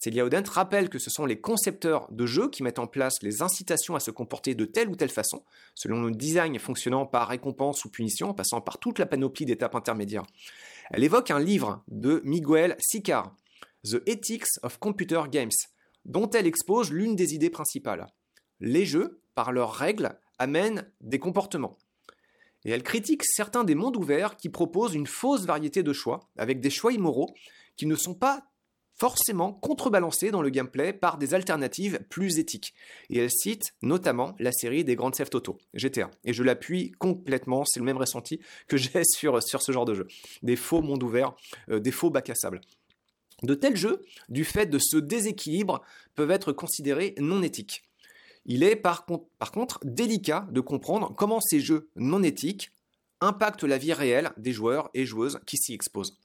Celia 0.03 0.25
Odent 0.25 0.49
rappelle 0.49 0.89
que 0.89 0.99
ce 0.99 1.11
sont 1.11 1.27
les 1.27 1.43
concepteurs 1.43 2.11
de 2.11 2.25
jeux 2.25 2.49
qui 2.49 2.63
mettent 2.63 2.79
en 2.79 2.87
place 2.87 3.23
les 3.23 3.43
incitations 3.43 3.95
à 3.95 4.01
se 4.01 4.11
comporter 4.11 4.55
de 4.55 4.65
telle 4.65 4.89
ou 4.89 4.97
telle 4.97 5.11
façon, 5.11 5.45
selon 5.75 6.05
le 6.05 6.13
design 6.13 6.59
fonctionnant 6.59 7.05
par 7.05 7.29
récompense 7.29 7.85
ou 7.85 7.91
punition, 7.91 8.31
en 8.31 8.35
passant 8.35 8.63
par 8.63 8.79
toute 8.79 8.99
la 8.99 9.05
panoplie 9.05 9.45
d'étapes 9.45 9.75
intermédiaires. 9.75 10.25
Elle 10.91 11.05
évoque 11.05 11.31
un 11.31 11.39
livre 11.39 11.85
de 11.89 12.23
Miguel 12.25 12.77
Sicar, 12.79 13.37
The 13.85 14.03
Ethics 14.07 14.49
of 14.63 14.79
Computer 14.79 15.25
Games, 15.31 15.51
dont 16.07 16.31
elle 16.31 16.47
expose 16.47 16.91
l'une 16.91 17.15
des 17.15 17.35
idées 17.35 17.51
principales. 17.51 18.07
Les 18.61 18.87
jeux, 18.87 19.21
par 19.35 19.53
leurs 19.53 19.75
règles, 19.75 20.19
amènent 20.39 20.91
des 21.03 21.19
comportements. 21.19 21.77
Et 22.65 22.71
elle 22.71 22.83
critique 22.83 23.23
certains 23.23 23.65
des 23.65 23.75
mondes 23.75 23.99
ouverts 23.99 24.39
qui 24.39 24.49
proposent 24.49 24.95
une 24.95 25.07
fausse 25.07 25.45
variété 25.45 25.83
de 25.83 25.93
choix, 25.93 26.21
avec 26.39 26.61
des 26.61 26.71
choix 26.71 26.95
immoraux 26.95 27.29
qui 27.77 27.85
ne 27.85 27.97
sont 27.97 28.15
pas 28.15 28.47
forcément 29.01 29.55
contrebalancé 29.55 30.31
dans 30.31 30.43
le 30.43 30.51
gameplay 30.51 30.93
par 30.93 31.17
des 31.17 31.33
alternatives 31.33 32.01
plus 32.11 32.39
éthiques. 32.39 32.75
Et 33.09 33.19
elle 33.19 33.31
cite 33.31 33.73
notamment 33.81 34.35
la 34.39 34.53
série 34.53 34.85
des 34.85 34.95
Grand 34.95 35.11
Theft 35.11 35.35
Auto, 35.35 35.57
GTA. 35.73 36.11
Et 36.25 36.35
je 36.35 36.43
l'appuie 36.43 36.93
complètement, 36.99 37.65
c'est 37.65 37.81
le 37.81 37.87
même 37.87 37.97
ressenti 37.97 38.41
que 38.69 38.77
j'ai 38.77 39.03
sur, 39.05 39.43
ce 39.43 39.73
genre 39.73 39.87
de 39.87 39.95
jeu. 39.95 40.07
Des 40.43 40.55
faux 40.55 40.83
mondes 40.83 41.03
ouverts, 41.03 41.35
euh, 41.71 41.81
des 41.81 41.93
faux 41.93 42.11
bacs 42.11 42.29
à 42.29 42.35
sable. 42.35 42.61
De 43.43 43.55
tels 43.55 43.77
jeux, 43.77 44.03
du 44.29 44.45
fait 44.45 44.67
de 44.67 44.79
ce 44.79 44.99
déséquilibre, 44.99 45.81
peuvent 46.15 46.31
être 46.31 46.53
considérés 46.53 47.15
non 47.17 47.43
éthiques. 47.43 47.85
Il 48.45 48.63
est 48.63 48.77
par 48.77 49.07
contre 49.07 49.81
délicat 49.83 50.47
de 50.51 50.61
comprendre 50.61 51.15
comment 51.17 51.41
ces 51.41 51.61
jeux 51.61 51.89
non 51.97 52.23
éthiques 52.23 52.71
impactent 53.23 53.65
la 53.65 53.79
vie 53.79 53.95
réelle 53.95 54.33
des 54.37 54.53
joueurs 54.53 54.91
et 54.93 55.07
joueuses 55.07 55.41
qui 55.47 55.57
s'y 55.57 55.73
exposent. 55.73 56.19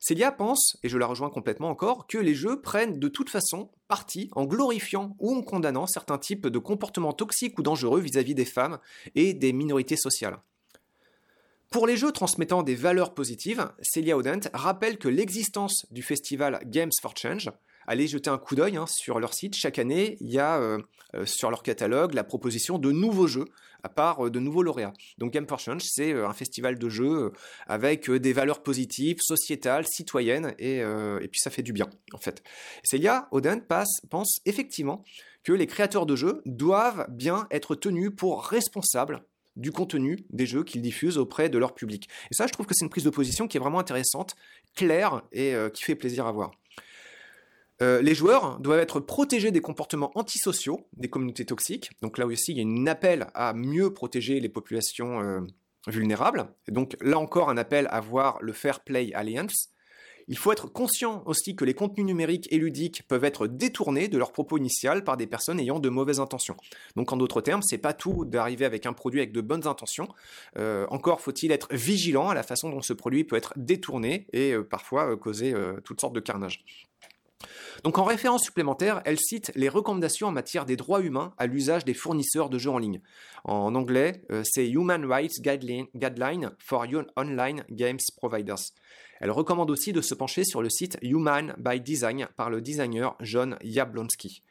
Célia 0.00 0.32
pense, 0.32 0.78
et 0.82 0.88
je 0.88 0.96
la 0.96 1.06
rejoins 1.06 1.28
complètement 1.28 1.68
encore, 1.68 2.06
que 2.06 2.16
les 2.16 2.34
jeux 2.34 2.62
prennent 2.62 2.98
de 2.98 3.08
toute 3.08 3.28
façon 3.28 3.70
parti 3.86 4.30
en 4.32 4.46
glorifiant 4.46 5.14
ou 5.18 5.36
en 5.36 5.42
condamnant 5.42 5.86
certains 5.86 6.16
types 6.16 6.46
de 6.46 6.58
comportements 6.58 7.12
toxiques 7.12 7.58
ou 7.58 7.62
dangereux 7.62 8.00
vis-à-vis 8.00 8.34
des 8.34 8.46
femmes 8.46 8.78
et 9.14 9.34
des 9.34 9.52
minorités 9.52 9.96
sociales. 9.96 10.38
Pour 11.70 11.86
les 11.86 11.98
jeux 11.98 12.12
transmettant 12.12 12.62
des 12.62 12.74
valeurs 12.74 13.14
positives, 13.14 13.70
Celia 13.82 14.16
Odent 14.16 14.48
rappelle 14.54 14.98
que 14.98 15.08
l'existence 15.08 15.86
du 15.90 16.02
festival 16.02 16.60
Games 16.64 16.90
for 17.00 17.14
Change 17.14 17.50
allez 17.90 18.06
jeter 18.06 18.30
un 18.30 18.38
coup 18.38 18.54
d'œil 18.54 18.76
hein, 18.76 18.86
sur 18.86 19.18
leur 19.18 19.34
site. 19.34 19.56
Chaque 19.56 19.78
année, 19.78 20.16
il 20.20 20.30
y 20.30 20.38
a 20.38 20.78
sur 21.24 21.50
leur 21.50 21.64
catalogue 21.64 22.14
la 22.14 22.22
proposition 22.22 22.78
de 22.78 22.92
nouveaux 22.92 23.26
jeux 23.26 23.46
à 23.82 23.88
part 23.88 24.30
de 24.30 24.38
nouveaux 24.38 24.62
lauréats. 24.62 24.92
Donc 25.18 25.32
Game 25.32 25.48
for 25.48 25.58
Change, 25.58 25.82
c'est 25.82 26.12
un 26.12 26.32
festival 26.32 26.78
de 26.78 26.88
jeux 26.88 27.32
avec 27.66 28.10
des 28.10 28.32
valeurs 28.32 28.62
positives, 28.62 29.18
sociétales, 29.20 29.86
citoyennes, 29.86 30.54
et, 30.58 30.82
puis 31.30 31.40
ça 31.40 31.50
fait 31.50 31.62
du 31.62 31.72
bien, 31.72 31.88
en 32.12 32.18
fait. 32.18 32.42
Celia 32.84 33.26
Oden 33.32 33.62
passe, 33.62 34.00
pense 34.08 34.40
effectivement 34.44 35.04
que 35.42 35.52
les 35.52 35.66
créateurs 35.66 36.06
de 36.06 36.16
jeux 36.16 36.42
doivent 36.44 37.06
bien 37.08 37.46
être 37.50 37.74
tenus 37.74 38.10
pour 38.14 38.44
responsables 38.44 39.22
du 39.56 39.72
contenu 39.72 40.24
des 40.30 40.46
jeux 40.46 40.64
qu'ils 40.64 40.82
diffusent 40.82 41.18
auprès 41.18 41.48
de 41.48 41.58
leur 41.58 41.74
public. 41.74 42.08
Et 42.30 42.34
ça, 42.34 42.46
je 42.46 42.52
trouve 42.52 42.66
que 42.66 42.74
c'est 42.74 42.84
une 42.84 42.90
prise 42.90 43.04
de 43.04 43.10
position 43.10 43.48
qui 43.48 43.56
est 43.56 43.60
vraiment 43.60 43.78
intéressante, 43.78 44.36
claire 44.74 45.22
et 45.32 45.54
euh, 45.54 45.68
qui 45.68 45.82
fait 45.82 45.96
plaisir 45.96 46.26
à 46.26 46.32
voir. 46.32 46.52
Euh, 47.82 48.02
les 48.02 48.14
joueurs 48.14 48.58
doivent 48.60 48.80
être 48.80 49.00
protégés 49.00 49.50
des 49.50 49.60
comportements 49.60 50.10
antisociaux 50.14 50.86
des 50.96 51.08
communautés 51.08 51.46
toxiques. 51.46 51.90
Donc 52.02 52.18
là 52.18 52.26
aussi, 52.26 52.52
il 52.52 52.58
y 52.58 52.60
a 52.60 52.80
un 52.80 52.86
appel 52.86 53.28
à 53.34 53.54
mieux 53.54 53.92
protéger 53.92 54.40
les 54.40 54.48
populations 54.48 55.20
euh, 55.20 55.40
vulnérables. 55.86 56.48
Et 56.68 56.72
donc 56.72 56.96
là 57.00 57.18
encore, 57.18 57.48
un 57.48 57.56
appel 57.56 57.88
à 57.90 58.00
voir 58.00 58.38
le 58.42 58.52
Fair 58.52 58.80
Play 58.80 59.12
Alliance, 59.14 59.70
il 60.28 60.36
faut 60.36 60.52
être 60.52 60.68
conscient 60.68 61.24
aussi 61.26 61.56
que 61.56 61.64
les 61.64 61.74
contenus 61.74 62.06
numériques 62.06 62.46
et 62.52 62.58
ludiques 62.58 63.02
peuvent 63.08 63.24
être 63.24 63.48
détournés 63.48 64.06
de 64.06 64.16
leur 64.16 64.30
propos 64.30 64.58
initial 64.58 65.02
par 65.02 65.16
des 65.16 65.26
personnes 65.26 65.58
ayant 65.58 65.80
de 65.80 65.88
mauvaises 65.88 66.20
intentions. 66.20 66.56
Donc 66.94 67.12
en 67.12 67.16
d'autres 67.16 67.40
termes, 67.40 67.62
c'est 67.62 67.78
pas 67.78 67.94
tout 67.94 68.24
d'arriver 68.24 68.64
avec 68.64 68.86
un 68.86 68.92
produit 68.92 69.20
avec 69.20 69.32
de 69.32 69.40
bonnes 69.40 69.66
intentions. 69.66 70.06
Euh, 70.56 70.86
encore 70.90 71.20
faut-il 71.20 71.50
être 71.50 71.66
vigilant 71.74 72.28
à 72.28 72.34
la 72.34 72.44
façon 72.44 72.70
dont 72.70 72.82
ce 72.82 72.92
produit 72.92 73.24
peut 73.24 73.34
être 73.34 73.54
détourné 73.56 74.28
et 74.32 74.54
parfois 74.58 75.16
causer 75.16 75.52
toutes 75.84 76.00
sortes 76.00 76.14
de 76.14 76.20
carnage. 76.20 76.64
Donc 77.84 77.98
en 77.98 78.04
référence 78.04 78.44
supplémentaire, 78.44 79.00
elle 79.04 79.18
cite 79.18 79.52
les 79.54 79.68
recommandations 79.68 80.28
en 80.28 80.32
matière 80.32 80.66
des 80.66 80.76
droits 80.76 81.00
humains 81.00 81.32
à 81.38 81.46
l'usage 81.46 81.84
des 81.84 81.94
fournisseurs 81.94 82.50
de 82.50 82.58
jeux 82.58 82.70
en 82.70 82.78
ligne. 82.78 83.00
En 83.44 83.74
anglais, 83.74 84.22
c'est 84.44 84.68
Human 84.68 85.04
Rights 85.06 85.40
Guideline 85.40 86.50
for 86.58 86.86
Online 87.16 87.64
Games 87.70 87.98
Providers. 88.16 88.60
Elle 89.20 89.30
recommande 89.30 89.70
aussi 89.70 89.92
de 89.92 90.00
se 90.00 90.14
pencher 90.14 90.44
sur 90.44 90.62
le 90.62 90.70
site 90.70 90.98
Human 91.02 91.54
by 91.58 91.80
Design 91.80 92.28
par 92.36 92.50
le 92.50 92.60
designer 92.60 93.16
John 93.20 93.56
Jablonski. 93.62 94.42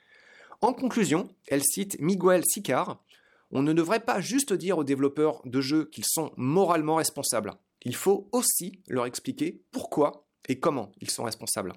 En 0.62 0.74
conclusion, 0.74 1.30
elle 1.48 1.64
cite 1.64 2.00
Miguel 2.00 2.44
Sicar 2.46 3.04
On 3.52 3.64
ne 3.64 3.74
devrait 3.74 4.02
pas 4.02 4.22
juste 4.22 4.54
dire 4.54 4.78
aux 4.78 4.84
développeurs 4.84 5.42
de 5.46 5.62
jeux 5.62 5.86
qu'ils 5.86 6.06
sont 6.06 6.32
moralement 6.38 6.96
responsables. 6.96 7.54
Il 7.84 7.96
faut 7.96 8.28
aussi 8.32 8.82
leur 8.88 9.06
expliquer 9.06 9.62
pourquoi 9.72 10.28
et 10.48 10.60
comment 10.60 10.92
ils 11.00 11.10
sont 11.10 11.24
responsables. 11.24 11.74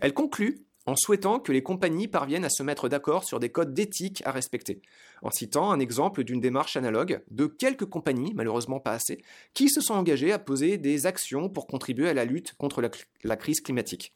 Elle 0.00 0.14
conclut 0.14 0.64
en 0.86 0.96
souhaitant 0.96 1.38
que 1.38 1.52
les 1.52 1.62
compagnies 1.62 2.08
parviennent 2.08 2.44
à 2.44 2.50
se 2.50 2.62
mettre 2.62 2.88
d'accord 2.88 3.24
sur 3.24 3.40
des 3.40 3.48
codes 3.48 3.72
d'éthique 3.72 4.22
à 4.26 4.32
respecter, 4.32 4.82
en 5.22 5.30
citant 5.30 5.70
un 5.70 5.80
exemple 5.80 6.24
d'une 6.24 6.40
démarche 6.40 6.76
analogue 6.76 7.22
de 7.30 7.46
quelques 7.46 7.86
compagnies, 7.86 8.32
malheureusement 8.34 8.80
pas 8.80 8.92
assez, 8.92 9.22
qui 9.54 9.70
se 9.70 9.80
sont 9.80 9.94
engagées 9.94 10.32
à 10.32 10.38
poser 10.38 10.76
des 10.76 11.06
actions 11.06 11.48
pour 11.48 11.66
contribuer 11.66 12.08
à 12.08 12.14
la 12.14 12.24
lutte 12.24 12.54
contre 12.54 12.82
la, 12.82 13.36
crise 13.36 13.60
climatique. 13.60 14.12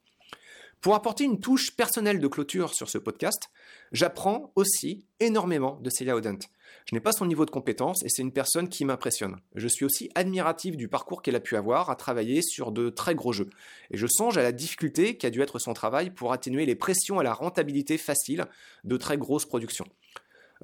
Pour 0.81 0.95
apporter 0.95 1.25
une 1.25 1.41
touche 1.41 1.75
personnelle 1.75 2.21
de 2.21 2.29
clôture 2.29 2.75
sur 2.75 2.89
ce 2.89 2.99
podcast, 2.99 3.51
j'apprends 3.91 4.53
aussi 4.55 5.07
énormément 5.21 5.79
de 5.81 5.91
Celia 5.91 6.15
Odent. 6.15 6.39
Je 6.87 6.95
n'ai 6.95 7.01
pas 7.01 7.13
son 7.13 7.27
niveau 7.27 7.45
de 7.45 7.51
compétence 7.51 8.03
et 8.05 8.09
c'est 8.09 8.23
une 8.23 8.33
personne 8.33 8.69
qui 8.69 8.85
m'impressionne. 8.85 9.37
Je 9.55 9.69
suis 9.69 9.85
aussi 9.85 10.11
admiratif 10.15 10.77
du 10.77 10.89
parcours 10.89 11.23
qu'elle 11.23 11.37
a 11.37 11.41
pu 11.41 11.57
avoir 11.57 11.91
à 11.91 11.97
travailler 11.97 12.43
sur 12.43 12.73
de 12.73 12.89
très 12.91 13.15
gros 13.15 13.33
jeux. 13.33 13.51
Et 13.91 13.97
je 13.97 14.07
songe 14.07 14.39
à 14.39 14.43
la 14.43 14.53
difficulté 14.53 15.17
qu'a 15.17 15.31
dû 15.31 15.43
être 15.43 15.59
son 15.59 15.75
travail 15.75 16.11
pour 16.11 16.33
atténuer 16.33 16.67
les 16.67 16.75
pressions 16.75 17.19
à 17.19 17.23
la 17.23 17.33
rentabilité 17.33 17.99
facile 17.99 18.47
de 18.85 18.97
très 18.97 19.19
grosses 19.19 19.47
productions. 19.47 19.87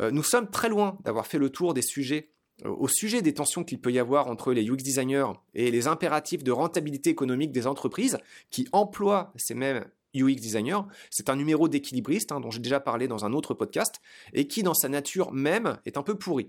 Euh, 0.00 0.10
nous 0.10 0.22
sommes 0.22 0.50
très 0.50 0.68
loin 0.68 0.98
d'avoir 1.04 1.26
fait 1.26 1.38
le 1.38 1.50
tour 1.50 1.74
des 1.74 1.82
sujets 1.82 2.30
euh, 2.64 2.68
au 2.68 2.88
sujet 2.88 3.20
des 3.20 3.34
tensions 3.34 3.64
qu'il 3.64 3.80
peut 3.80 3.92
y 3.92 3.98
avoir 3.98 4.28
entre 4.28 4.52
les 4.52 4.68
UX 4.68 4.76
designers 4.76 5.32
et 5.54 5.70
les 5.70 5.86
impératifs 5.88 6.44
de 6.44 6.52
rentabilité 6.52 7.10
économique 7.10 7.52
des 7.52 7.66
entreprises 7.66 8.18
qui 8.50 8.68
emploient 8.72 9.32
ces 9.36 9.54
mêmes 9.54 9.84
UX 10.14 10.36
Designer. 10.36 10.86
C'est 11.10 11.28
un 11.28 11.36
numéro 11.36 11.68
d'équilibriste 11.68 12.32
hein, 12.32 12.40
dont 12.40 12.50
j'ai 12.50 12.60
déjà 12.60 12.80
parlé 12.80 13.08
dans 13.08 13.24
un 13.24 13.32
autre 13.32 13.54
podcast 13.54 14.00
et 14.32 14.46
qui, 14.46 14.62
dans 14.62 14.74
sa 14.74 14.88
nature 14.88 15.32
même, 15.32 15.78
est 15.84 15.96
un 15.96 16.02
peu 16.02 16.16
pourri. 16.16 16.48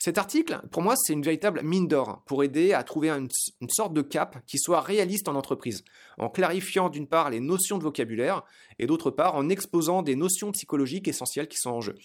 Cet 0.00 0.16
article, 0.16 0.60
pour 0.70 0.82
moi, 0.82 0.94
c'est 0.96 1.12
une 1.12 1.22
véritable 1.22 1.60
mine 1.64 1.88
d'or 1.88 2.22
pour 2.24 2.44
aider 2.44 2.72
à 2.72 2.84
trouver 2.84 3.10
une, 3.10 3.28
sorte 3.68 3.92
de 3.92 4.02
cap 4.02 4.38
qui 4.46 4.56
soit 4.56 4.80
réaliste 4.80 5.28
en 5.28 5.34
entreprise, 5.34 5.82
en 6.18 6.28
clarifiant 6.28 6.88
d'une 6.88 7.08
part 7.08 7.30
les 7.30 7.40
notions 7.40 7.78
de 7.78 7.82
vocabulaire 7.82 8.44
et 8.78 8.86
d'autre 8.86 9.10
part 9.10 9.34
en 9.34 9.48
exposant 9.48 10.02
des 10.02 10.14
notions 10.14 10.52
psychologiques 10.52 11.08
essentielles 11.08 11.48
qui 11.48 11.58
sont 11.58 11.70
en 11.70 11.80
jeu. 11.80 11.96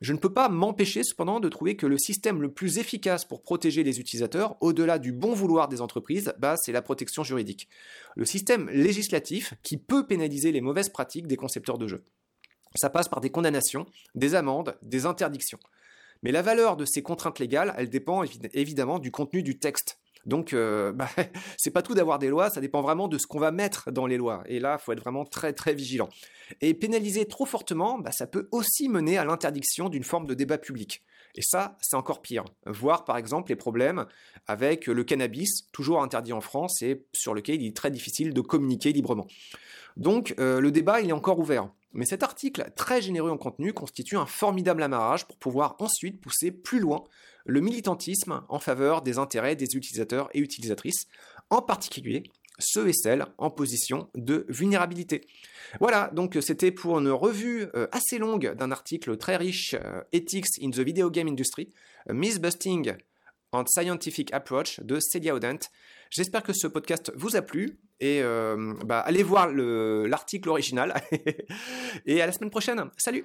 Je 0.00 0.12
ne 0.12 0.18
peux 0.18 0.32
pas 0.32 0.48
m'empêcher 0.48 1.02
cependant 1.02 1.40
de 1.40 1.48
trouver 1.48 1.76
que 1.76 1.86
le 1.86 1.98
système 1.98 2.42
le 2.42 2.52
plus 2.52 2.78
efficace 2.78 3.24
pour 3.24 3.42
protéger 3.42 3.82
les 3.82 4.00
utilisateurs, 4.00 4.56
au-delà 4.60 4.98
du 4.98 5.12
bon 5.12 5.34
vouloir 5.34 5.68
des 5.68 5.80
entreprises, 5.80 6.34
bah, 6.38 6.56
c'est 6.56 6.72
la 6.72 6.82
protection 6.82 7.24
juridique. 7.24 7.68
Le 8.16 8.24
système 8.24 8.68
législatif 8.70 9.54
qui 9.62 9.76
peut 9.76 10.06
pénaliser 10.06 10.52
les 10.52 10.60
mauvaises 10.60 10.88
pratiques 10.88 11.26
des 11.26 11.36
concepteurs 11.36 11.78
de 11.78 11.86
jeux. 11.86 12.04
Ça 12.74 12.90
passe 12.90 13.08
par 13.08 13.20
des 13.20 13.30
condamnations, 13.30 13.86
des 14.14 14.34
amendes, 14.34 14.76
des 14.82 15.06
interdictions. 15.06 15.60
Mais 16.22 16.32
la 16.32 16.42
valeur 16.42 16.76
de 16.76 16.84
ces 16.84 17.02
contraintes 17.02 17.38
légales, 17.38 17.74
elle 17.76 17.90
dépend 17.90 18.24
évidemment 18.52 18.98
du 18.98 19.10
contenu 19.10 19.42
du 19.42 19.58
texte. 19.58 19.98
Donc, 20.26 20.52
euh, 20.52 20.92
bah, 20.92 21.08
c'est 21.56 21.70
pas 21.70 21.82
tout 21.82 21.94
d'avoir 21.94 22.18
des 22.18 22.28
lois, 22.28 22.50
ça 22.50 22.60
dépend 22.60 22.82
vraiment 22.82 23.08
de 23.08 23.18
ce 23.18 23.26
qu'on 23.26 23.38
va 23.38 23.50
mettre 23.50 23.90
dans 23.90 24.06
les 24.06 24.16
lois. 24.16 24.42
Et 24.46 24.58
là, 24.58 24.78
il 24.80 24.82
faut 24.82 24.92
être 24.92 25.00
vraiment 25.00 25.24
très 25.24 25.52
très 25.52 25.74
vigilant. 25.74 26.08
Et 26.60 26.74
pénaliser 26.74 27.26
trop 27.26 27.46
fortement, 27.46 27.98
bah, 27.98 28.12
ça 28.12 28.26
peut 28.26 28.48
aussi 28.52 28.88
mener 28.88 29.18
à 29.18 29.24
l'interdiction 29.24 29.88
d'une 29.88 30.04
forme 30.04 30.26
de 30.26 30.34
débat 30.34 30.58
public. 30.58 31.02
Et 31.36 31.42
ça, 31.42 31.76
c'est 31.80 31.96
encore 31.96 32.22
pire. 32.22 32.44
Voir 32.66 33.04
par 33.04 33.16
exemple 33.16 33.50
les 33.50 33.56
problèmes 33.56 34.06
avec 34.46 34.86
le 34.86 35.04
cannabis, 35.04 35.68
toujours 35.72 36.02
interdit 36.02 36.32
en 36.32 36.40
France 36.40 36.80
et 36.82 37.04
sur 37.12 37.34
lequel 37.34 37.60
il 37.60 37.68
est 37.68 37.76
très 37.76 37.90
difficile 37.90 38.32
de 38.32 38.40
communiquer 38.40 38.92
librement. 38.92 39.26
Donc 39.96 40.34
euh, 40.38 40.60
le 40.60 40.70
débat, 40.70 41.00
il 41.00 41.10
est 41.10 41.14
encore 41.14 41.38
ouvert. 41.38 41.68
Mais 41.92 42.04
cet 42.04 42.22
article, 42.22 42.72
très 42.76 43.00
généreux 43.00 43.30
en 43.30 43.36
contenu, 43.36 43.72
constitue 43.72 44.16
un 44.16 44.26
formidable 44.26 44.82
amarrage 44.82 45.26
pour 45.26 45.36
pouvoir 45.36 45.76
ensuite 45.78 46.20
pousser 46.20 46.50
plus 46.50 46.80
loin 46.80 47.04
le 47.44 47.60
militantisme 47.60 48.42
en 48.48 48.58
faveur 48.58 49.02
des 49.02 49.18
intérêts 49.18 49.56
des 49.56 49.76
utilisateurs 49.76 50.28
et 50.34 50.40
utilisatrices, 50.40 51.06
en 51.50 51.62
particulier 51.62 52.24
ceux 52.58 52.88
et 52.88 52.92
celles 52.92 53.26
en 53.38 53.50
position 53.50 54.08
de 54.14 54.46
vulnérabilité. 54.48 55.26
Voilà, 55.80 56.10
donc 56.12 56.38
c'était 56.40 56.70
pour 56.70 56.98
une 56.98 57.10
revue 57.10 57.66
euh, 57.74 57.88
assez 57.92 58.18
longue 58.18 58.54
d'un 58.54 58.70
article 58.70 59.16
très 59.16 59.36
riche, 59.36 59.74
euh, 59.74 60.02
Ethics 60.12 60.62
in 60.62 60.70
the 60.70 60.78
Video 60.78 61.10
Game 61.10 61.28
Industry, 61.28 61.70
Miss 62.08 62.38
Busting 62.38 62.94
and 63.52 63.64
Scientific 63.66 64.32
Approach 64.32 64.80
de 64.80 64.98
Celia 65.00 65.34
Odent. 65.34 65.58
J'espère 66.10 66.42
que 66.42 66.52
ce 66.52 66.66
podcast 66.66 67.12
vous 67.16 67.34
a 67.36 67.42
plu 67.42 67.78
et 68.00 68.22
euh, 68.22 68.74
bah, 68.84 69.00
allez 69.00 69.22
voir 69.22 69.48
l'article 69.48 70.48
original. 70.48 70.94
et 72.06 72.20
à 72.20 72.26
la 72.26 72.32
semaine 72.32 72.50
prochaine. 72.50 72.90
Salut 72.96 73.24